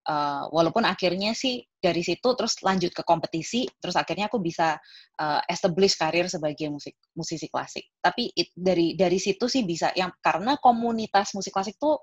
uh, 0.07 0.47
walaupun 0.55 0.87
akhirnya 0.87 1.35
sih 1.35 1.61
dari 1.77 2.01
situ 2.01 2.35
terus 2.39 2.59
lanjut 2.63 2.95
ke 2.95 3.03
kompetisi 3.03 3.67
terus 3.79 3.99
akhirnya 3.99 4.31
aku 4.31 4.39
bisa 4.39 4.79
uh, 5.19 5.41
establish 5.51 5.99
karir 5.99 6.31
sebagai 6.31 6.71
musik 6.71 6.95
musisi 7.15 7.51
klasik. 7.51 7.91
Tapi 7.99 8.31
it, 8.33 8.55
dari 8.55 8.95
dari 8.95 9.19
situ 9.19 9.51
sih 9.51 9.67
bisa 9.67 9.91
yang 9.99 10.15
karena 10.23 10.57
komunitas 10.63 11.35
musik 11.35 11.53
klasik 11.53 11.77
tuh 11.77 11.99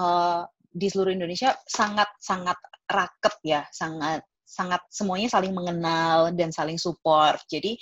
uh, 0.00 0.42
di 0.56 0.88
seluruh 0.88 1.12
Indonesia 1.12 1.56
sangat 1.64 2.08
sangat 2.20 2.58
raket 2.88 3.36
ya 3.44 3.62
sangat 3.72 4.24
sangat 4.46 4.82
semuanya 4.92 5.28
saling 5.28 5.52
mengenal 5.52 6.30
dan 6.32 6.54
saling 6.54 6.78
support. 6.78 7.42
Jadi 7.50 7.74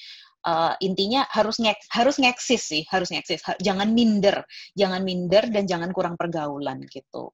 uh, 0.49 0.75
intinya 0.81 1.29
harus 1.31 1.61
ngek 1.61 1.93
harus 1.95 2.17
ngeksis 2.19 2.63
sih 2.63 2.83
harus 2.91 3.11
ngeksis. 3.11 3.43
Jangan 3.63 3.91
minder 3.95 4.43
jangan 4.75 5.03
minder 5.07 5.47
dan 5.51 5.65
jangan 5.67 5.91
kurang 5.95 6.19
pergaulan 6.19 6.83
gitu 6.91 7.31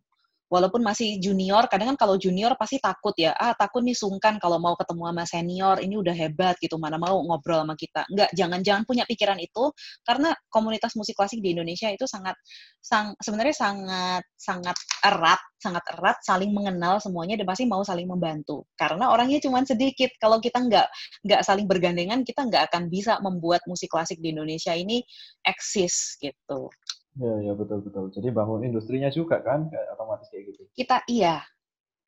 walaupun 0.50 0.82
masih 0.82 1.22
junior, 1.22 1.70
kadang 1.70 1.94
kan 1.94 1.98
kalau 2.06 2.18
junior 2.18 2.58
pasti 2.58 2.82
takut 2.82 3.14
ya, 3.14 3.30
ah 3.38 3.54
takut 3.54 3.86
nih 3.86 3.94
sungkan 3.94 4.36
kalau 4.42 4.58
mau 4.58 4.74
ketemu 4.74 5.02
sama 5.06 5.24
senior, 5.24 5.76
ini 5.78 5.94
udah 5.96 6.12
hebat 6.12 6.58
gitu, 6.58 6.76
mana 6.76 6.98
mau 6.98 7.22
ngobrol 7.22 7.62
sama 7.62 7.78
kita. 7.78 8.02
Enggak, 8.10 8.30
jangan-jangan 8.34 8.82
punya 8.82 9.06
pikiran 9.06 9.38
itu, 9.38 9.70
karena 10.02 10.34
komunitas 10.50 10.98
musik 10.98 11.14
klasik 11.14 11.38
di 11.38 11.54
Indonesia 11.54 11.86
itu 11.88 12.04
sangat, 12.10 12.34
sang, 12.82 13.14
sebenarnya 13.22 13.54
sangat, 13.54 14.22
sangat 14.34 14.76
erat, 15.06 15.40
sangat 15.62 15.84
erat, 15.94 16.18
saling 16.26 16.50
mengenal 16.50 16.98
semuanya, 16.98 17.38
dan 17.38 17.46
pasti 17.46 17.64
mau 17.70 17.86
saling 17.86 18.10
membantu. 18.10 18.66
Karena 18.74 19.14
orangnya 19.14 19.38
cuma 19.38 19.62
sedikit, 19.62 20.10
kalau 20.18 20.42
kita 20.42 20.58
nggak, 20.58 20.86
nggak 21.30 21.42
saling 21.46 21.70
bergandengan, 21.70 22.26
kita 22.26 22.42
nggak 22.50 22.74
akan 22.74 22.90
bisa 22.90 23.22
membuat 23.22 23.62
musik 23.70 23.86
klasik 23.86 24.18
di 24.18 24.34
Indonesia 24.34 24.74
ini 24.74 24.98
eksis 25.46 26.18
gitu. 26.18 26.68
Iya, 27.18 27.32
iya 27.42 27.52
betul 27.58 27.78
betul. 27.86 28.04
Jadi 28.14 28.28
bangun 28.30 28.62
industrinya 28.62 29.10
juga 29.10 29.42
kan, 29.42 29.66
otomatis 29.94 30.30
kayak 30.30 30.44
gitu. 30.54 30.62
Kita 30.78 31.02
iya. 31.10 31.42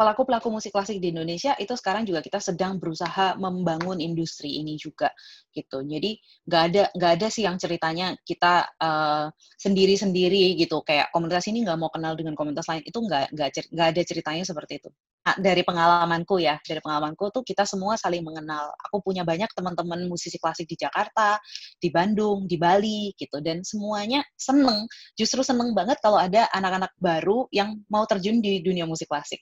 Pelaku-pelaku 0.02 0.50
musik 0.50 0.74
klasik 0.74 0.98
di 0.98 1.14
Indonesia 1.14 1.54
itu 1.62 1.78
sekarang 1.78 2.02
juga 2.02 2.26
kita 2.26 2.42
sedang 2.42 2.82
berusaha 2.82 3.38
membangun 3.38 4.02
industri 4.02 4.58
ini 4.58 4.74
juga 4.74 5.14
gitu. 5.54 5.78
Jadi 5.86 6.18
nggak 6.42 6.62
ada 6.74 6.82
nggak 6.90 7.12
ada 7.22 7.26
sih 7.30 7.46
yang 7.46 7.54
ceritanya 7.54 8.18
kita 8.26 8.66
uh, 8.82 9.30
sendiri-sendiri 9.62 10.58
gitu 10.58 10.82
kayak 10.82 11.14
komunitas 11.14 11.46
ini 11.46 11.62
nggak 11.62 11.78
mau 11.78 11.86
kenal 11.94 12.18
dengan 12.18 12.34
komunitas 12.34 12.66
lain 12.66 12.82
itu 12.82 12.98
nggak 12.98 13.30
nggak 13.30 13.48
nggak 13.70 13.88
ada 13.94 14.02
ceritanya 14.02 14.42
seperti 14.42 14.82
itu. 14.82 14.90
Nah, 15.22 15.38
dari 15.38 15.62
pengalamanku 15.62 16.42
ya, 16.42 16.58
dari 16.66 16.82
pengalamanku 16.82 17.30
tuh 17.30 17.46
kita 17.46 17.62
semua 17.62 17.94
saling 17.94 18.26
mengenal. 18.26 18.74
Aku 18.90 18.98
punya 19.06 19.22
banyak 19.22 19.46
teman-teman 19.54 20.10
musisi 20.10 20.34
klasik 20.34 20.66
di 20.66 20.74
Jakarta, 20.74 21.38
di 21.78 21.94
Bandung, 21.94 22.50
di 22.50 22.58
Bali 22.58 23.14
gitu 23.14 23.38
dan 23.38 23.62
semuanya 23.62 24.26
seneng, 24.34 24.82
justru 25.14 25.46
seneng 25.46 25.78
banget 25.78 26.02
kalau 26.02 26.18
ada 26.18 26.50
anak-anak 26.50 26.90
baru 26.98 27.46
yang 27.54 27.78
mau 27.86 28.02
terjun 28.02 28.42
di 28.42 28.66
dunia 28.66 28.82
musik 28.82 29.06
klasik. 29.06 29.38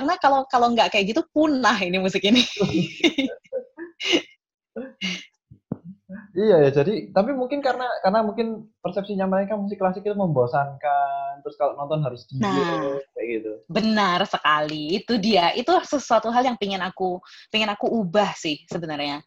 Karena 0.00 0.16
kalau 0.16 0.48
kalau 0.48 0.72
nggak 0.72 0.96
kayak 0.96 1.12
gitu 1.12 1.20
punah 1.28 1.76
ini 1.76 2.00
musik 2.00 2.24
ini. 2.24 2.40
Iya 6.32 6.56
ya, 6.64 6.70
jadi 6.72 7.12
tapi 7.12 7.36
mungkin 7.36 7.60
karena 7.60 7.84
karena 8.00 8.24
mungkin 8.24 8.72
persepsinya 8.80 9.28
mereka 9.28 9.60
musik 9.60 9.76
klasik 9.76 10.08
itu 10.08 10.16
membosankan, 10.16 11.44
terus 11.44 11.60
kalau 11.60 11.76
nonton 11.76 12.00
harus 12.00 12.24
diem 12.32 12.40
nah, 12.40 12.96
kayak 13.12 13.26
gitu. 13.28 13.52
Benar 13.68 14.24
sekali, 14.24 15.04
itu 15.04 15.20
dia. 15.20 15.52
Itu 15.52 15.76
sesuatu 15.84 16.32
hal 16.32 16.48
yang 16.48 16.56
pengen 16.56 16.80
aku 16.80 17.20
pengen 17.52 17.68
aku 17.68 17.92
ubah 17.92 18.32
sih 18.40 18.64
sebenarnya. 18.72 19.20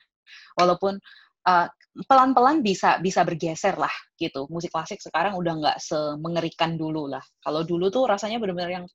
Walaupun 0.57 0.97
uh, 1.47 1.67
pelan-pelan 2.09 2.65
bisa 2.65 2.97
bisa 2.97 3.21
bergeser 3.21 3.77
lah 3.77 3.91
gitu. 4.17 4.49
Musik 4.49 4.73
klasik 4.73 4.97
sekarang 4.97 5.37
udah 5.37 5.53
nggak 5.61 5.77
semengerikan 5.77 6.73
dulu 6.73 7.05
lah. 7.05 7.21
Kalau 7.37 7.61
dulu 7.61 7.93
tuh 7.93 8.09
rasanya 8.09 8.41
benar-benar 8.41 8.81
yang 8.81 8.85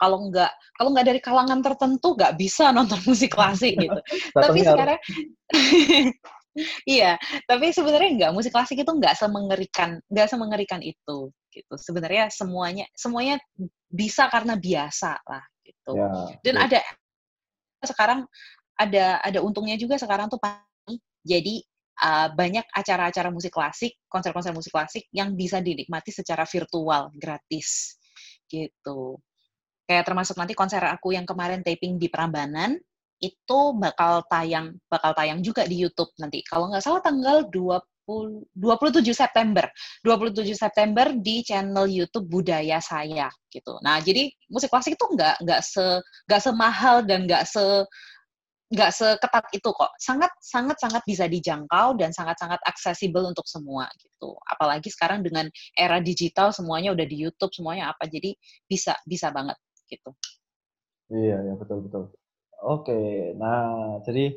kalau 0.00 0.32
nggak 0.32 0.48
kalau 0.72 0.88
nggak 0.96 1.06
dari 1.12 1.20
kalangan 1.20 1.60
tertentu 1.60 2.16
nggak 2.16 2.34
bisa 2.40 2.70
nonton 2.76 3.00
musik 3.04 3.36
klasik 3.36 3.76
gitu. 3.76 4.00
Tapi 4.34 4.60
sekarang 4.64 5.00
iya, 6.90 7.14
tapi 7.46 7.70
sebenarnya 7.70 8.10
enggak. 8.18 8.32
Musik 8.34 8.50
klasik 8.50 8.82
itu 8.82 8.90
enggak 8.90 9.14
semengerikan, 9.14 10.00
enggak 10.10 10.26
semengerikan 10.26 10.80
itu 10.82 11.30
gitu. 11.52 11.74
Sebenarnya 11.76 12.32
semuanya 12.32 12.88
semuanya 12.96 13.36
bisa 13.86 14.26
karena 14.32 14.56
biasa 14.56 15.20
lah 15.22 15.44
gitu. 15.62 15.94
Ya, 15.94 16.08
Dan 16.42 16.54
ya. 16.56 16.60
ada 16.66 16.80
sekarang 17.84 18.20
ada 18.74 19.22
ada 19.22 19.38
untungnya 19.38 19.78
juga 19.78 20.00
sekarang 20.00 20.26
tuh 20.26 20.40
jadi 21.22 21.62
uh, 22.02 22.28
banyak 22.32 22.64
acara-acara 22.70 23.28
musik 23.30 23.54
klasik, 23.54 23.98
konser-konser 24.06 24.54
musik 24.54 24.72
klasik 24.72 25.06
yang 25.10 25.34
bisa 25.34 25.58
dinikmati 25.58 26.14
secara 26.14 26.46
virtual 26.46 27.10
gratis 27.14 27.98
gitu. 28.48 29.18
Kayak 29.88 30.04
termasuk 30.04 30.36
nanti 30.36 30.52
konser 30.52 30.84
aku 30.84 31.16
yang 31.16 31.24
kemarin 31.24 31.64
taping 31.64 31.96
di 31.96 32.12
Prambanan, 32.12 32.76
itu 33.18 33.60
bakal 33.74 34.22
tayang 34.30 34.78
bakal 34.86 35.10
tayang 35.14 35.42
juga 35.42 35.66
di 35.66 35.80
YouTube 35.82 36.10
nanti. 36.22 36.44
Kalau 36.46 36.70
nggak 36.70 36.84
salah 36.84 37.02
tanggal 37.02 37.50
20 37.50 37.82
27 38.56 39.12
September. 39.12 39.68
27 40.06 40.56
September 40.56 41.12
di 41.12 41.44
channel 41.44 41.84
YouTube 41.84 42.30
Budaya 42.30 42.80
Saya 42.80 43.28
gitu. 43.52 43.76
Nah, 43.84 44.00
jadi 44.00 44.32
musik 44.48 44.72
klasik 44.72 44.96
itu 44.96 45.04
nggak 45.12 45.44
nggak 45.44 45.60
se 45.60 45.84
nggak 46.30 46.42
semahal 46.42 47.04
dan 47.04 47.28
nggak 47.28 47.44
se 47.44 47.84
nggak 48.68 48.90
seketat 48.92 49.44
itu 49.56 49.70
kok. 49.72 49.92
Sangat 49.96 50.32
sangat 50.44 50.76
sangat 50.76 51.02
bisa 51.08 51.24
dijangkau 51.24 51.96
dan 51.96 52.12
sangat 52.12 52.36
sangat 52.36 52.60
aksesibel 52.68 53.24
untuk 53.24 53.48
semua 53.48 53.88
gitu. 53.96 54.36
Apalagi 54.44 54.92
sekarang 54.92 55.24
dengan 55.24 55.48
era 55.72 55.98
digital 56.04 56.52
semuanya 56.52 56.92
udah 56.92 57.06
di 57.08 57.16
YouTube 57.16 57.52
semuanya 57.56 57.96
apa. 57.96 58.04
Jadi 58.04 58.36
bisa 58.68 58.96
bisa 59.08 59.32
banget 59.32 59.56
gitu. 59.88 60.12
Iya, 61.08 61.40
ya 61.40 61.54
betul 61.56 61.88
betul. 61.88 62.12
Oke, 62.58 63.32
nah 63.38 63.96
jadi 64.04 64.36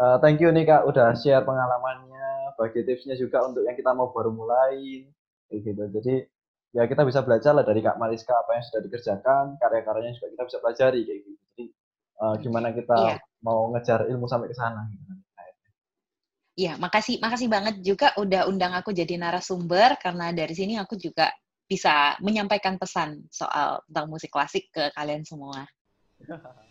uh, 0.00 0.16
thank 0.22 0.40
you 0.40 0.48
nih 0.54 0.64
Kak 0.64 0.88
udah 0.88 1.12
share 1.18 1.44
pengalamannya, 1.44 2.56
bagi 2.56 2.86
tipsnya 2.86 3.18
juga 3.18 3.44
untuk 3.44 3.66
yang 3.66 3.76
kita 3.76 3.92
mau 3.92 4.14
baru 4.14 4.32
mulai, 4.32 5.04
gitu. 5.50 5.82
Jadi 5.92 6.24
ya 6.72 6.86
kita 6.88 7.02
bisa 7.04 7.20
belajar 7.26 7.52
lah 7.52 7.66
dari 7.66 7.82
Kak 7.82 7.98
Mariska 8.00 8.32
apa 8.32 8.56
yang 8.56 8.64
sudah 8.64 8.80
dikerjakan, 8.86 9.44
karya-karyanya 9.60 10.14
juga 10.16 10.28
kita 10.32 10.42
bisa 10.48 10.58
pelajari 10.62 11.00
kayak 11.04 11.20
gitu. 11.26 11.42
Jadi 11.52 11.64
uh, 12.22 12.34
gimana 12.40 12.68
kita 12.72 12.96
yeah. 13.02 13.18
Mau 13.46 13.70
ngejar 13.70 14.10
ilmu 14.10 14.26
sampai 14.26 14.50
ke 14.50 14.56
sana. 14.58 14.82
Gitu. 14.90 15.14
Iya, 16.56 16.80
makasih 16.80 17.20
makasih 17.20 17.52
banget 17.52 17.84
juga 17.84 18.16
udah 18.16 18.48
undang 18.48 18.72
aku 18.72 18.90
jadi 18.90 19.20
narasumber 19.20 20.00
karena 20.00 20.32
dari 20.32 20.56
sini 20.56 20.80
aku 20.80 20.96
juga 20.96 21.28
bisa 21.68 22.16
menyampaikan 22.24 22.80
pesan 22.80 23.28
soal 23.28 23.84
tentang 23.84 24.08
musik 24.08 24.32
klasik 24.32 24.72
ke 24.72 24.88
kalian 24.96 25.20
semua. 25.22 25.68